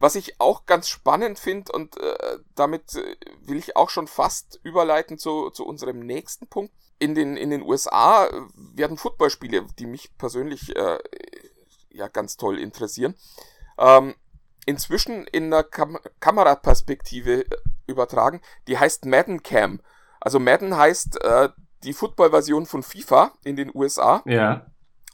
[0.00, 4.60] Was ich auch ganz spannend finde und äh, damit äh, will ich auch schon fast
[4.62, 6.74] überleiten zu, zu unserem nächsten Punkt.
[6.98, 10.98] In den, in den USA werden Footballspiele, die mich persönlich äh,
[11.90, 13.14] ja ganz toll interessieren,
[13.78, 14.14] ähm,
[14.66, 18.40] inzwischen in einer Kam Kameraperspektive äh, übertragen.
[18.68, 19.80] Die heißt Madden Cam.
[20.20, 21.48] Also Madden heißt äh,
[21.82, 24.22] die Football-Version von FIFA in den USA.
[24.26, 24.66] Ja.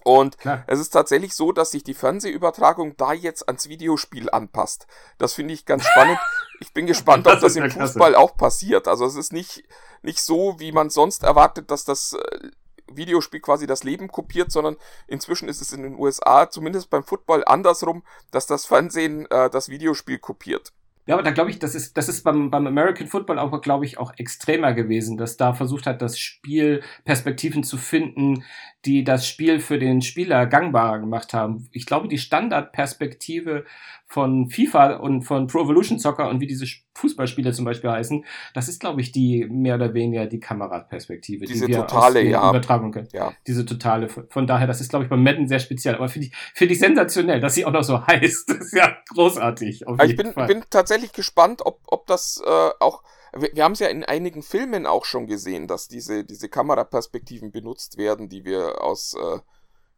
[0.05, 0.63] Und Klar.
[0.69, 4.87] es ist tatsächlich so, dass sich die Fernsehübertragung da jetzt ans Videospiel anpasst.
[5.19, 6.19] Das finde ich ganz spannend.
[6.59, 8.89] Ich bin gespannt, ob das im Fußball auch passiert.
[8.89, 9.63] Also es ist nicht,
[10.01, 12.49] nicht so, wie man sonst erwartet, dass das äh,
[12.93, 17.45] Videospiel quasi das Leben kopiert, sondern inzwischen ist es in den USA, zumindest beim Football,
[17.47, 20.73] andersrum, dass das Fernsehen äh, das Videospiel kopiert.
[21.07, 23.85] Ja, aber da glaube ich, das ist, das ist beim, beim American Football auch, glaube
[23.85, 28.43] ich, auch extremer gewesen, dass da versucht hat, das Spiel Perspektiven zu finden,
[28.87, 31.69] die das Spiel für den Spieler gangbarer gemacht haben.
[31.73, 33.65] Ich glaube, die Standardperspektive
[34.07, 38.69] von FIFA und von Pro Evolution Soccer und wie diese Fußballspiele zum Beispiel heißen, das
[38.69, 42.49] ist, glaube ich, die mehr oder weniger die Kameraperspektive, diese die wir totale, ja.
[42.49, 43.09] übertragen können.
[43.13, 43.33] Ja.
[43.49, 44.09] Diese totale.
[44.09, 45.97] Von daher, das ist, glaube ich, beim Madden sehr speziell.
[45.97, 48.49] Aber finde ich, finde ich sensationell, dass sie auch noch so heißt.
[48.49, 49.89] Das ist ja großartig.
[49.89, 53.03] also ich bin, bin tatsächlich gespannt, ob, ob das äh, auch
[53.41, 57.51] wir, wir haben es ja in einigen Filmen auch schon gesehen, dass diese, diese Kameraperspektiven
[57.51, 59.41] benutzt werden, die wir aus äh,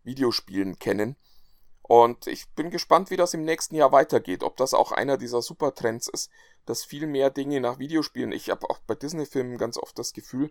[0.05, 1.17] Videospielen kennen.
[1.83, 4.43] Und ich bin gespannt, wie das im nächsten Jahr weitergeht.
[4.43, 6.31] Ob das auch einer dieser Supertrends ist,
[6.67, 8.31] dass viel mehr Dinge nach Videospielen.
[8.31, 10.51] Ich habe auch bei Disney-Filmen ganz oft das Gefühl,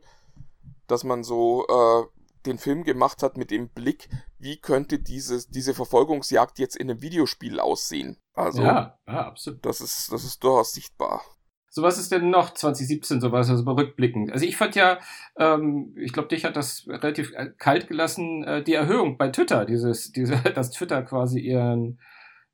[0.88, 2.08] dass man so äh,
[2.48, 7.02] den Film gemacht hat mit dem Blick, wie könnte diese, diese Verfolgungsjagd jetzt in einem
[7.02, 8.18] Videospiel aussehen.
[8.34, 9.64] Also, ja, ja, absolut.
[9.64, 11.22] Das ist, das ist durchaus sichtbar.
[11.70, 14.32] So was ist denn noch 2017 sowas, also rückblickend?
[14.32, 15.00] Also ich fand ja,
[15.38, 19.66] ähm, ich glaube, dich hat das relativ äh, kalt gelassen, äh, die Erhöhung bei Twitter,
[19.66, 22.00] dieses, diese, dass Twitter quasi ihren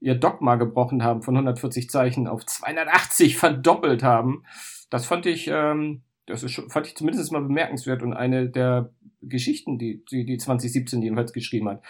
[0.04, 4.44] ihr Dogma gebrochen haben von 140 Zeichen auf 280 verdoppelt haben.
[4.90, 8.92] Das fand ich, ähm, das ist schon, fand ich zumindest mal bemerkenswert und eine der
[9.22, 11.84] Geschichten, die, die, die 2017 jedenfalls geschrieben hat.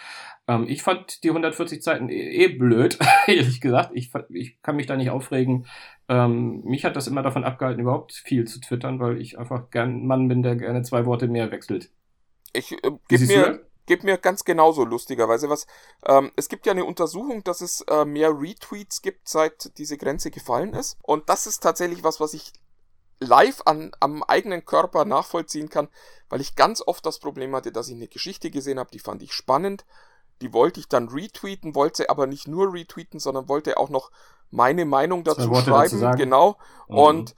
[0.46, 3.90] Ähm, ich fand die 140 Seiten eh, eh blöd, ehrlich gesagt.
[3.94, 5.66] Ich, ich kann mich da nicht aufregen.
[6.08, 10.02] Ähm, mich hat das immer davon abgehalten, überhaupt viel zu twittern, weil ich einfach gern
[10.02, 11.90] ein Mann bin, der gerne zwei Worte mehr wechselt.
[12.52, 15.66] Ich äh, gebe mir, geb mir ganz genauso lustigerweise was.
[16.06, 20.30] Ähm, es gibt ja eine Untersuchung, dass es äh, mehr Retweets gibt, seit diese Grenze
[20.30, 20.98] gefallen ist.
[21.02, 22.52] Und das ist tatsächlich was, was ich
[23.20, 25.88] live an, am eigenen Körper nachvollziehen kann,
[26.28, 29.22] weil ich ganz oft das Problem hatte, dass ich eine Geschichte gesehen habe, die fand
[29.22, 29.84] ich spannend,
[30.40, 34.10] die wollte ich dann retweeten, wollte aber nicht nur retweeten, sondern wollte auch noch
[34.50, 36.58] meine Meinung dazu schreiben, dazu genau.
[36.88, 36.98] Mhm.
[36.98, 37.34] Und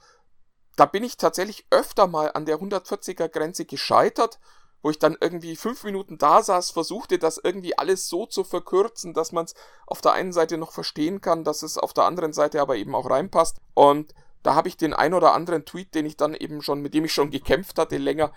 [0.75, 4.39] da bin ich tatsächlich öfter mal an der 140er Grenze gescheitert,
[4.83, 9.13] wo ich dann irgendwie fünf Minuten da saß, versuchte das irgendwie alles so zu verkürzen,
[9.13, 9.55] dass man es
[9.87, 12.93] auf der einen Seite noch verstehen kann, dass es auf der anderen Seite aber eben
[12.93, 13.57] auch reinpasst.
[13.73, 16.93] Und da habe ich den ein oder anderen Tweet, den ich dann eben schon, mit
[16.93, 18.31] dem ich schon gekämpft hatte, länger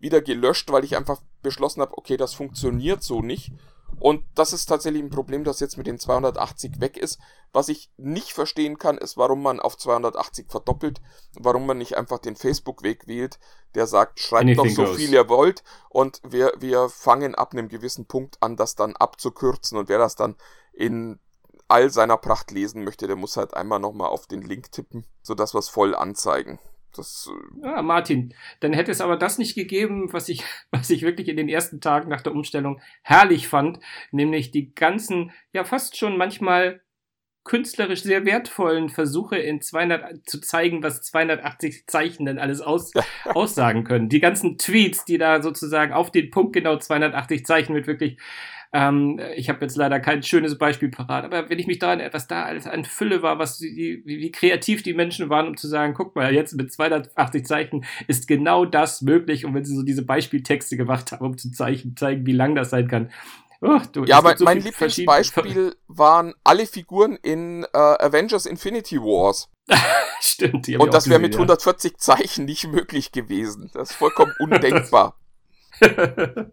[0.00, 3.52] wieder gelöscht, weil ich einfach beschlossen habe, okay, das funktioniert so nicht.
[4.00, 7.18] Und das ist tatsächlich ein Problem, das jetzt mit den 280 weg ist.
[7.52, 11.00] Was ich nicht verstehen kann, ist, warum man auf 280 verdoppelt,
[11.38, 13.38] warum man nicht einfach den Facebook-Weg wählt,
[13.74, 14.96] der sagt, schreibt Anything doch so goes.
[14.96, 19.78] viel ihr wollt und wir, wir fangen ab einem gewissen Punkt an, das dann abzukürzen
[19.78, 20.36] und wer das dann
[20.72, 21.20] in
[21.68, 25.54] all seiner Pracht lesen möchte, der muss halt einmal nochmal auf den Link tippen, sodass
[25.54, 26.58] wir es voll anzeigen.
[26.94, 31.02] Das, äh ja, Martin, dann hätte es aber das nicht gegeben, was ich, was ich
[31.02, 33.80] wirklich in den ersten Tagen nach der Umstellung herrlich fand,
[34.10, 36.80] nämlich die ganzen, ja fast schon manchmal
[37.44, 42.92] künstlerisch sehr wertvollen Versuche in 200 zu zeigen, was 280 Zeichen denn alles aus,
[43.26, 44.08] aussagen können.
[44.08, 48.18] Die ganzen Tweets, die da sozusagen auf den Punkt genau 280 Zeichen mit wirklich
[48.74, 52.26] ähm, ich habe jetzt leider kein schönes Beispiel parat, aber wenn ich mich daran, was
[52.26, 55.68] da alles an Fülle war, was die, wie, wie kreativ die Menschen waren, um zu
[55.68, 59.44] sagen, guck mal, jetzt mit 280 Zeichen ist genau das möglich.
[59.44, 62.70] Und wenn sie so diese Beispieltexte gemacht haben, um zu zeigen, zeigen wie lang das
[62.70, 63.12] sein kann.
[63.60, 69.48] Oh, du, ja, aber so mein Lieblingsbeispiel waren alle Figuren in äh, Avengers Infinity Wars.
[70.20, 70.68] Stimmt.
[70.68, 73.70] Und das wäre mit 140 Zeichen nicht möglich gewesen.
[73.72, 75.16] Das ist vollkommen undenkbar.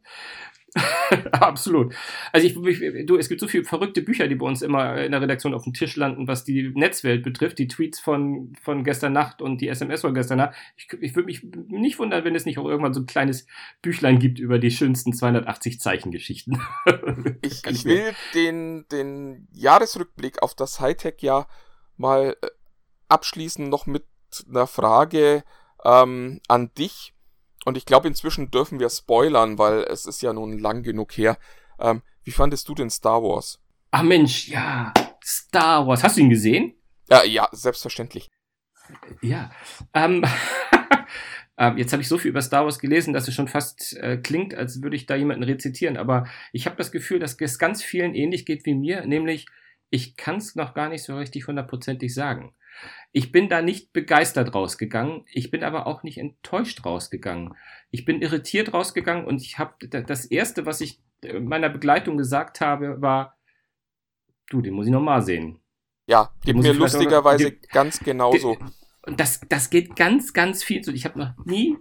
[1.34, 1.94] Absolut.
[2.32, 5.12] Also ich, ich, du, es gibt so viele verrückte Bücher, die bei uns immer in
[5.12, 9.12] der Redaktion auf dem Tisch landen, was die Netzwelt betrifft, die Tweets von, von gestern
[9.12, 10.56] Nacht und die SMS von gestern Nacht.
[10.78, 13.48] Ich, ich würde mich nicht wundern, wenn es nicht auch irgendwann so ein kleines
[13.82, 16.62] Büchlein gibt über die schönsten 280 Zeichengeschichten.
[17.42, 21.48] ich, ich will den, den Jahresrückblick auf das Hightech-Jahr
[21.98, 22.48] mal äh,
[23.10, 24.06] abschließen noch mit
[24.48, 25.44] einer Frage
[25.84, 27.14] ähm, an dich
[27.66, 31.38] und ich glaube, inzwischen dürfen wir spoilern, weil es ist ja nun lang genug her.
[31.80, 33.60] Ähm, wie fandest du denn Star Wars?
[33.92, 34.94] Ach Mensch, ja,
[35.24, 36.04] Star Wars.
[36.04, 36.76] Hast du ihn gesehen?
[37.10, 38.30] Ja, ja, selbstverständlich.
[39.22, 39.52] Ja.
[39.94, 40.24] Ähm,
[41.58, 44.18] ähm, jetzt habe ich so viel über Star Wars gelesen, dass es schon fast äh,
[44.18, 45.98] klingt, als würde ich da jemanden rezitieren.
[45.98, 49.46] Aber ich habe das Gefühl, dass es ganz vielen ähnlich geht wie mir, nämlich
[49.90, 52.56] ich kann es noch gar nicht so richtig hundertprozentig sagen.
[53.12, 57.56] Ich bin da nicht begeistert rausgegangen, ich bin aber auch nicht enttäuscht rausgegangen.
[57.90, 62.62] Ich bin irritiert rausgegangen und ich habe das erste, was ich in meiner Begleitung gesagt
[62.62, 63.38] habe, war,
[64.50, 65.60] du, den muss ich nochmal sehen.
[66.08, 68.58] Ja, geht mir lustigerweise noch, ganz genauso.
[69.04, 70.92] Und das, das geht ganz, ganz viel so.
[70.92, 71.78] Ich habe noch nie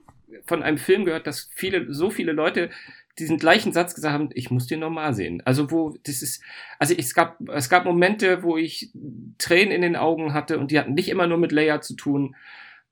[0.47, 2.71] von einem Film gehört, dass viele, so viele Leute
[3.19, 5.43] diesen gleichen Satz gesagt haben, ich muss den normal sehen.
[5.45, 6.43] Also wo, das ist,
[6.79, 8.93] also es gab, es gab Momente, wo ich
[9.39, 12.35] Tränen in den Augen hatte und die hatten nicht immer nur mit Leia zu tun.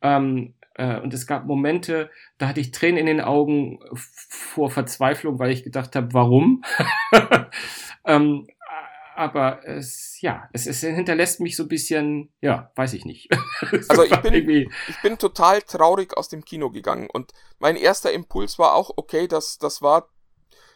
[0.03, 5.39] Ähm, äh, und es gab Momente, da hatte ich Tränen in den Augen vor Verzweiflung,
[5.39, 6.63] weil ich gedacht habe, warum?
[8.05, 8.47] ähm,
[9.19, 13.29] aber es, ja, es, es hinterlässt mich so ein bisschen, ja, weiß ich nicht.
[13.89, 14.35] also ich bin,
[14.89, 19.27] ich bin total traurig aus dem Kino gegangen und mein erster Impuls war auch, okay,
[19.27, 20.09] das, das war,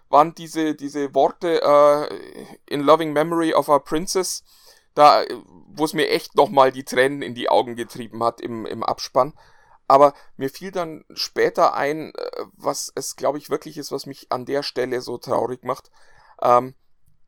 [0.09, 4.43] waren diese, diese Worte äh, in Loving Memory of Our Princess,
[4.95, 5.23] da,
[5.69, 9.35] wo es mir echt nochmal die Tränen in die Augen getrieben hat im, im Abspann.
[9.87, 14.33] Aber mir fiel dann später ein, äh, was es, glaube ich, wirklich ist, was mich
[14.33, 15.91] an der Stelle so traurig macht.
[16.43, 16.75] Ähm,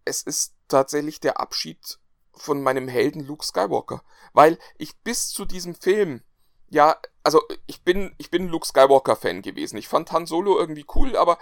[0.05, 1.99] es ist tatsächlich der Abschied
[2.33, 4.03] von meinem Helden Luke Skywalker.
[4.33, 6.23] Weil ich bis zu diesem Film,
[6.69, 9.77] ja, also ich bin, ich bin Luke Skywalker-Fan gewesen.
[9.77, 11.39] Ich fand Han Solo irgendwie cool, aber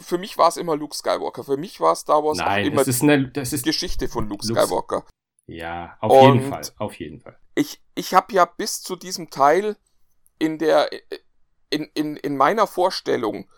[0.00, 1.44] für mich war es immer Luke Skywalker.
[1.44, 4.46] Für mich war Star Wars Nein, immer das ist eine, das ist Geschichte von Luke
[4.46, 5.04] Skywalker.
[5.46, 7.38] Ja, auf Und jeden Fall, auf jeden Fall.
[7.54, 9.76] Ich, ich habe ja bis zu diesem Teil
[10.38, 10.90] in der,
[11.70, 13.48] in, in, in meiner Vorstellung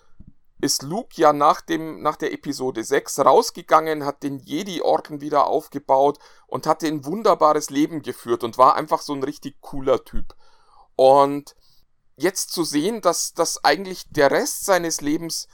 [0.61, 6.19] ist Luke ja nach, dem, nach der Episode 6 rausgegangen, hat den Jedi-Orden wieder aufgebaut
[6.47, 10.35] und hatte ein wunderbares Leben geführt und war einfach so ein richtig cooler Typ.
[10.97, 11.55] Und
[12.17, 15.49] jetzt zu sehen, dass, dass eigentlich der Rest seines Lebens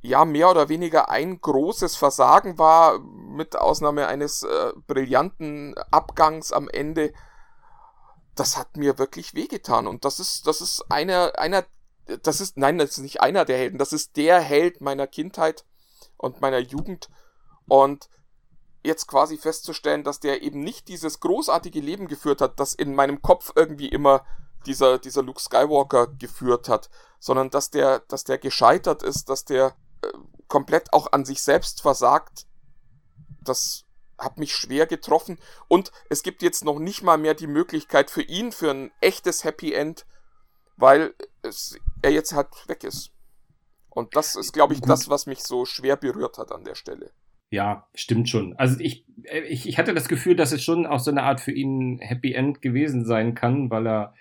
[0.00, 6.68] ja mehr oder weniger ein großes Versagen war, mit Ausnahme eines äh, brillanten Abgangs am
[6.68, 7.12] Ende,
[8.34, 9.86] das hat mir wirklich wehgetan.
[9.86, 11.64] Und das ist, das ist einer, einer
[12.22, 15.64] das ist, nein, das ist nicht einer der Helden, das ist der Held meiner Kindheit
[16.16, 17.10] und meiner Jugend.
[17.66, 18.08] Und
[18.84, 23.20] jetzt quasi festzustellen, dass der eben nicht dieses großartige Leben geführt hat, das in meinem
[23.20, 24.24] Kopf irgendwie immer
[24.66, 29.76] dieser, dieser Luke Skywalker geführt hat, sondern dass der, dass der gescheitert ist, dass der
[30.02, 30.08] äh,
[30.48, 32.46] komplett auch an sich selbst versagt,
[33.40, 33.84] das
[34.18, 35.38] hat mich schwer getroffen.
[35.68, 39.44] Und es gibt jetzt noch nicht mal mehr die Möglichkeit für ihn, für ein echtes
[39.44, 40.06] Happy End,
[40.76, 43.12] weil es, er jetzt halt weg ist.
[43.90, 44.90] Und das ist, glaube ich, Gut.
[44.90, 47.12] das, was mich so schwer berührt hat an der Stelle.
[47.50, 48.54] Ja, stimmt schon.
[48.56, 49.06] Also ich,
[49.48, 52.32] ich, ich hatte das Gefühl, dass es schon auch so eine Art für ihn Happy
[52.32, 54.14] End gewesen sein kann, weil er,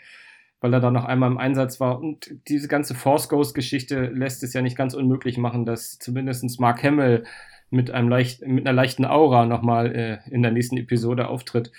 [0.61, 1.99] weil er da noch einmal im Einsatz war.
[1.99, 6.59] Und diese ganze Force Ghost Geschichte lässt es ja nicht ganz unmöglich machen, dass zumindest
[6.59, 7.25] Mark Hamill
[7.71, 11.71] mit einem leicht, mit einer leichten Aura nochmal äh, in der nächsten Episode auftritt.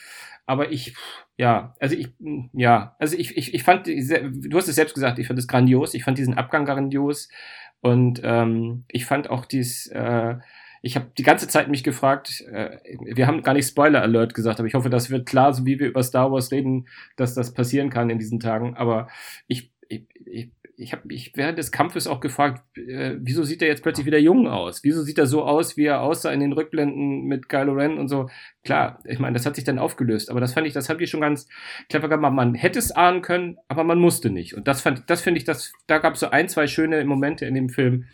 [0.47, 0.94] Aber ich,
[1.36, 2.09] ja, also ich,
[2.53, 5.94] ja, also ich, ich, ich fand, du hast es selbst gesagt, ich fand es grandios,
[5.94, 7.28] ich fand diesen Abgang grandios
[7.80, 10.36] und ähm, ich fand auch dies, äh,
[10.82, 14.61] ich habe die ganze Zeit mich gefragt, äh, wir haben gar nicht Spoiler Alert gesagt,
[14.61, 16.86] aber ich hoffe, das wird klar, so wie wir über Star Wars reden,
[17.16, 18.76] dass das passieren kann in diesen Tagen.
[18.76, 19.09] Aber
[19.49, 23.68] ich, ich, ich ich habe mich während des Kampfes auch gefragt, äh, wieso sieht er
[23.68, 24.85] jetzt plötzlich wieder jung aus?
[24.85, 28.09] Wieso sieht er so aus, wie er aussah in den Rückblenden mit Kylo Ren und
[28.09, 28.29] so?
[28.62, 31.07] Klar, ich meine, das hat sich dann aufgelöst, aber das fand ich, das haben die
[31.07, 31.49] schon ganz
[31.89, 32.35] clever gemacht.
[32.35, 34.55] Man hätte es ahnen können, aber man musste nicht.
[34.55, 37.47] Und das fand, das finde ich, das, da gab es so ein, zwei schöne Momente
[37.47, 38.05] in dem Film,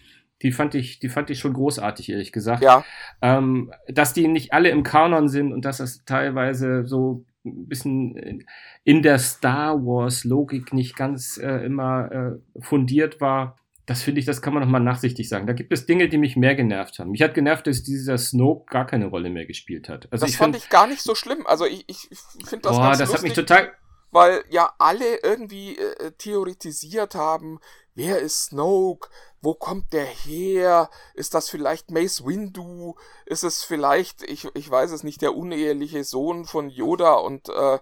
[0.42, 2.62] die fand ich, die fand ich schon großartig, ehrlich gesagt.
[2.62, 2.84] Ja.
[3.20, 8.44] Ähm, dass die nicht alle im Kanon sind und dass das teilweise so ein bisschen
[8.84, 13.56] in der Star Wars Logik nicht ganz äh, immer äh, fundiert war.
[13.86, 15.46] Das finde ich, das kann man nochmal nachsichtig sagen.
[15.46, 17.10] Da gibt es Dinge, die mich mehr genervt haben.
[17.10, 20.06] Mich hat genervt, dass dieser Snoke gar keine Rolle mehr gespielt hat.
[20.12, 21.46] Also das ich fand find, ich gar nicht so schlimm.
[21.46, 22.00] Also ich, ich
[22.44, 23.72] finde das boah, ganz das lustig, hat mich total
[24.12, 27.58] weil ja alle irgendwie äh, theoretisiert haben,
[27.94, 29.08] wer ist Snoke,
[29.42, 32.94] wo kommt der her, ist das vielleicht Mace Windu,
[33.26, 37.78] ist es vielleicht, ich, ich weiß es nicht, der uneheliche Sohn von Yoda und äh,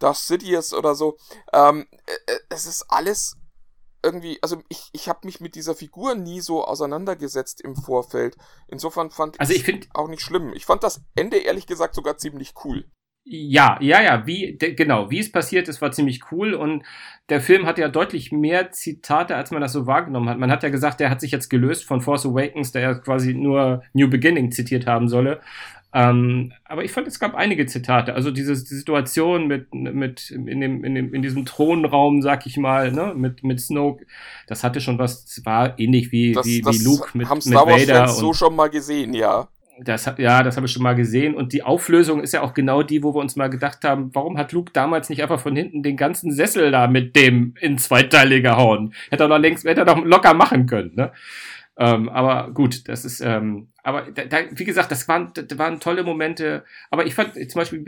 [0.00, 1.16] Darth Sidious oder so.
[1.52, 3.36] Ähm, äh, äh, es ist alles
[4.02, 8.36] irgendwie, also ich, ich habe mich mit dieser Figur nie so auseinandergesetzt im Vorfeld.
[8.66, 10.52] Insofern fand also ich es auch nicht schlimm.
[10.54, 12.90] Ich fand das Ende ehrlich gesagt sogar ziemlich cool.
[13.24, 16.82] Ja, ja, ja, wie, de, genau, wie es passiert ist, war ziemlich cool und
[17.28, 20.38] der Film hat ja deutlich mehr Zitate, als man das so wahrgenommen hat.
[20.38, 23.34] Man hat ja gesagt, der hat sich jetzt gelöst von Force Awakens, der ja quasi
[23.34, 25.40] nur New Beginning zitiert haben solle.
[25.94, 28.14] Ähm, aber ich fand, es gab einige Zitate.
[28.14, 32.56] Also diese die Situation mit, mit in, dem, in, dem, in diesem Thronraum, sag ich
[32.56, 34.06] mal, ne, mit, mit Snoke,
[34.46, 37.44] das hatte schon was, war ähnlich wie, das, wie, das wie Luke mit, haben mit
[37.44, 38.02] Star Wars Vader.
[38.04, 39.48] Und, so schon mal gesehen, ja.
[39.84, 41.34] Das ja, das habe ich schon mal gesehen.
[41.34, 44.38] Und die Auflösung ist ja auch genau die, wo wir uns mal gedacht haben, warum
[44.38, 48.02] hat Luke damals nicht einfach von hinten den ganzen Sessel da mit dem in zwei
[48.02, 48.94] Teile gehauen?
[49.10, 51.12] Hätte er doch längst, hätte er doch locker machen können, ne?
[51.78, 55.80] Ähm, aber gut, das ist, ähm, aber da, da, wie gesagt, das waren, das waren
[55.80, 56.64] tolle Momente.
[56.90, 57.82] Aber ich fand zum Beispiel,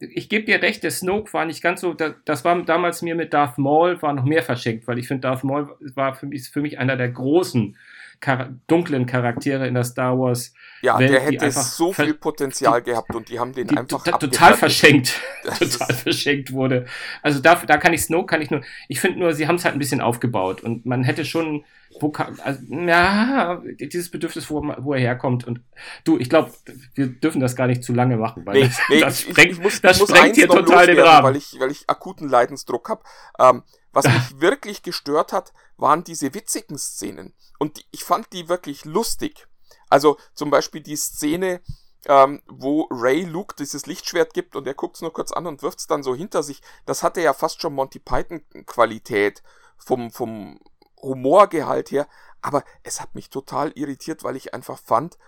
[0.00, 3.32] ich gebe dir recht, der Snoke war nicht ganz so, das war damals mir mit
[3.32, 6.60] Darth Maul, war noch mehr verschenkt, weil ich finde, Darth Maul war für mich, für
[6.60, 7.76] mich einer der großen
[8.20, 10.52] Char dunklen Charaktere in der Star Wars.
[10.82, 14.54] Ja, Welt, der hätte so viel Potenzial die, gehabt und die haben den einfach total
[14.54, 15.20] verschenkt,
[15.58, 16.86] total verschenkt wurde.
[17.22, 19.64] Also da, da kann ich Snow, kann ich nur, ich finde nur, sie haben es
[19.64, 21.64] halt ein bisschen aufgebaut und man hätte schon,
[22.00, 25.60] wo kann, also, ja, dieses Bedürfnis, wo, wo er herkommt und
[26.04, 26.52] du, ich glaube,
[26.94, 29.60] wir dürfen das gar nicht zu lange machen, weil nee, das, nee, das sprengt, ich,
[29.60, 31.24] muss, das sprengt hier total den Rahmen.
[31.24, 33.02] Weil ich, weil ich akuten Leidensdruck habe.
[33.38, 33.62] Ähm,
[33.96, 37.34] was mich wirklich gestört hat, waren diese witzigen Szenen.
[37.58, 39.46] Und die, ich fand die wirklich lustig.
[39.88, 41.60] Also zum Beispiel die Szene,
[42.06, 45.62] ähm, wo Ray Luke dieses Lichtschwert gibt und er guckt es nur kurz an und
[45.62, 46.60] wirft es dann so hinter sich.
[46.84, 49.42] Das hatte ja fast schon Monty Python-Qualität
[49.76, 50.60] vom, vom
[51.00, 52.08] Humorgehalt her.
[52.42, 55.18] Aber es hat mich total irritiert, weil ich einfach fand,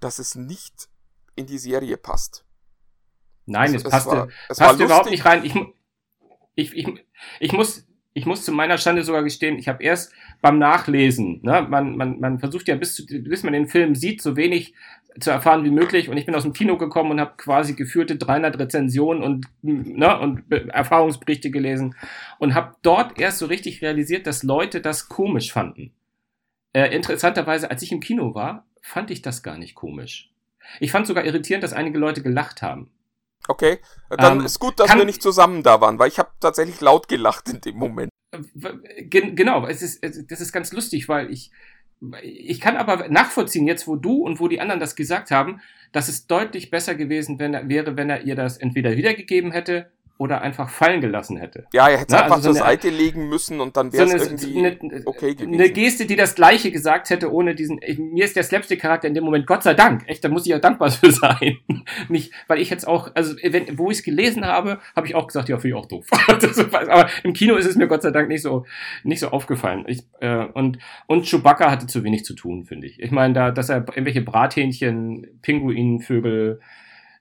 [0.00, 0.88] dass es nicht
[1.36, 2.44] in die Serie passt.
[3.46, 5.44] Nein, also, es, passte, es war, es passte überhaupt nicht rein.
[5.44, 5.54] Ich,
[6.54, 7.06] ich, ich,
[7.40, 7.84] ich muss
[8.14, 12.20] ich muss zu meiner Schande sogar gestehen, ich habe erst beim Nachlesen, ne, man, man,
[12.20, 14.74] man versucht ja bis, zu, bis man den Film sieht, so wenig
[15.18, 16.08] zu erfahren wie möglich.
[16.08, 20.18] Und ich bin aus dem Kino gekommen und habe quasi geführte 300 Rezensionen und, ne,
[20.18, 21.96] und Erfahrungsberichte gelesen
[22.38, 25.92] und habe dort erst so richtig realisiert, dass Leute das komisch fanden.
[26.72, 30.30] Äh, interessanterweise, als ich im Kino war, fand ich das gar nicht komisch.
[30.80, 32.90] Ich fand sogar irritierend, dass einige Leute gelacht haben.
[33.46, 36.80] Okay, dann ähm, ist gut, dass wir nicht zusammen da waren, weil ich habe tatsächlich
[36.80, 38.10] laut gelacht in dem Moment.
[39.10, 41.50] Genau, es ist, das ist ganz lustig, weil ich,
[42.22, 45.60] ich kann aber nachvollziehen, jetzt wo du und wo die anderen das gesagt haben,
[45.92, 50.68] dass es deutlich besser gewesen wäre, wenn er ihr das entweder wiedergegeben hätte oder einfach
[50.68, 51.66] fallen gelassen hätte.
[51.72, 54.04] Ja, er hätte es einfach also zur so eine, Seite legen müssen und dann wäre
[54.04, 55.54] es so irgendwie eine, okay gewesen.
[55.54, 57.80] Eine Geste, die das Gleiche gesagt hätte, ohne diesen.
[57.82, 60.50] Ich, mir ist der Slapstick-Charakter in dem Moment, Gott sei Dank, echt, da muss ich
[60.50, 61.58] ja dankbar für sein.
[62.08, 65.26] Nicht, weil ich jetzt auch, also wenn, wo ich es gelesen habe, habe ich auch
[65.26, 66.06] gesagt, ja, finde ich auch doof.
[66.72, 68.66] aber im Kino ist es mir Gott sei Dank nicht so
[69.02, 69.84] nicht so aufgefallen.
[69.88, 73.00] Ich, äh, und und Chewbacca hatte zu wenig zu tun, finde ich.
[73.00, 76.60] Ich meine, da, dass er irgendwelche Brathähnchen, Pinguinvögel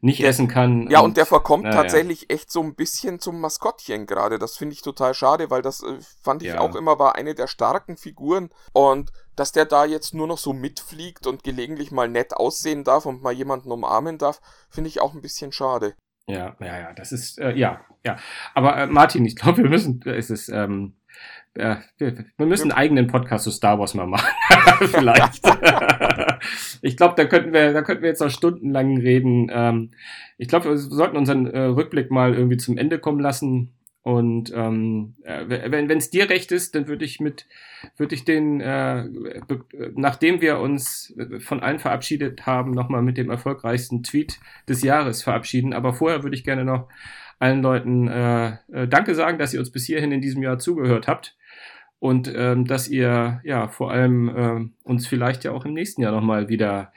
[0.04, 0.90] nicht essen kann.
[0.90, 1.82] Ja, und, und der verkommt naja.
[1.82, 4.38] tatsächlich echt so ein bisschen zum Maskottchen gerade.
[4.38, 6.60] Das finde ich total schade, weil das äh, fand ich ja.
[6.60, 8.50] auch immer war eine der starken Figuren.
[8.74, 13.06] Und dass der da jetzt nur noch so mitfliegt und gelegentlich mal nett aussehen darf
[13.06, 15.96] und mal jemanden umarmen darf, finde ich auch ein bisschen schade.
[16.28, 18.18] Ja, ja, ja, das ist, äh, ja, ja.
[18.54, 20.96] Aber äh, Martin, ich glaube, wir müssen, äh, es ist, ähm,
[21.56, 24.28] ja, wir, müssen einen eigenen Podcast zu Star Wars mal machen.
[24.88, 25.42] Vielleicht.
[26.82, 29.52] ich glaube, da könnten wir, da könnten wir jetzt noch stundenlang reden.
[29.52, 29.92] Ähm,
[30.38, 33.76] ich glaube, wir sollten unseren äh, Rückblick mal irgendwie zum Ende kommen lassen.
[34.02, 37.46] Und ähm, äh, wenn es dir recht ist, dann würde ich mit,
[37.98, 39.06] würde ich den, äh,
[39.96, 45.72] nachdem wir uns von allen verabschiedet haben, nochmal mit dem erfolgreichsten Tweet des Jahres verabschieden.
[45.72, 46.90] Aber vorher würde ich gerne noch
[47.40, 51.08] allen Leuten äh, äh, Danke sagen, dass ihr uns bis hierhin in diesem Jahr zugehört
[51.08, 51.36] habt
[52.04, 56.12] und ähm, dass ihr ja vor allem äh, uns vielleicht ja auch im nächsten Jahr
[56.12, 56.92] nochmal wieder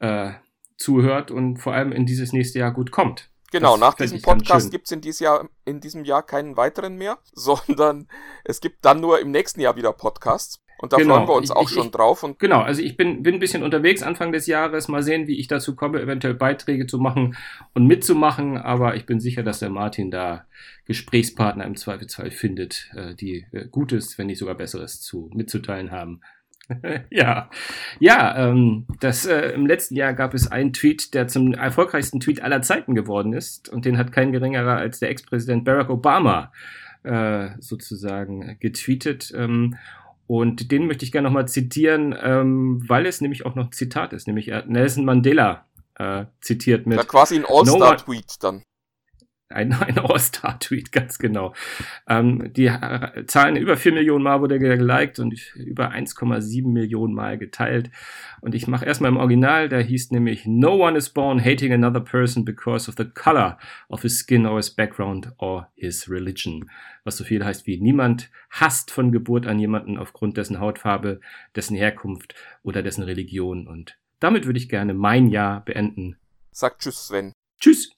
[0.00, 0.32] äh,
[0.76, 3.30] zuhört und vor allem in dieses nächste Jahr gut kommt.
[3.52, 7.16] Genau, das nach diesem Podcast gibt es in, Jahr, in diesem Jahr keinen weiteren mehr,
[7.32, 8.06] sondern
[8.44, 10.60] es gibt dann nur im nächsten Jahr wieder Podcasts.
[10.80, 11.16] Und da genau.
[11.16, 12.22] freuen wir uns ich, auch ich, schon drauf.
[12.22, 14.88] Und genau, also ich bin, bin ein bisschen unterwegs Anfang des Jahres.
[14.88, 17.36] Mal sehen, wie ich dazu komme, eventuell Beiträge zu machen
[17.74, 18.56] und mitzumachen.
[18.56, 20.46] Aber ich bin sicher, dass der Martin da
[20.86, 26.22] Gesprächspartner im Zweifelsfall findet, äh, die äh, Gutes, wenn nicht sogar Besseres zu mitzuteilen haben.
[27.10, 27.50] ja,
[27.98, 32.42] ja, ähm, das äh, im letzten Jahr gab es einen Tweet, der zum erfolgreichsten Tweet
[32.42, 36.52] aller Zeiten geworden ist, und den hat kein geringerer als der Ex-Präsident Barack Obama
[37.02, 39.32] äh, sozusagen getweetet.
[39.36, 39.76] Ähm,
[40.30, 44.12] und den möchte ich gerne nochmal zitieren, ähm, weil es nämlich auch noch ein Zitat
[44.12, 45.66] ist, nämlich Nelson Mandela
[45.96, 46.98] äh, zitiert mit.
[46.98, 48.62] Ja, quasi ein All-Star-Tweet no dann.
[49.50, 51.54] Ein, ein All-Star-Tweet, ganz genau.
[52.08, 57.38] Ähm, die äh, Zahlen über 4 Millionen Mal wurde geliked und über 1,7 Millionen Mal
[57.38, 57.90] geteilt.
[58.40, 62.00] Und ich mache erstmal im Original, der hieß nämlich No one is born hating another
[62.00, 66.70] person because of the color of his skin or his background or his religion.
[67.04, 71.20] Was so viel heißt wie niemand hasst von Geburt an jemanden aufgrund dessen Hautfarbe,
[71.56, 73.66] dessen Herkunft oder dessen Religion.
[73.66, 76.16] Und damit würde ich gerne mein Jahr beenden.
[76.52, 77.32] Sagt Tschüss, Sven.
[77.58, 77.92] Tschüss.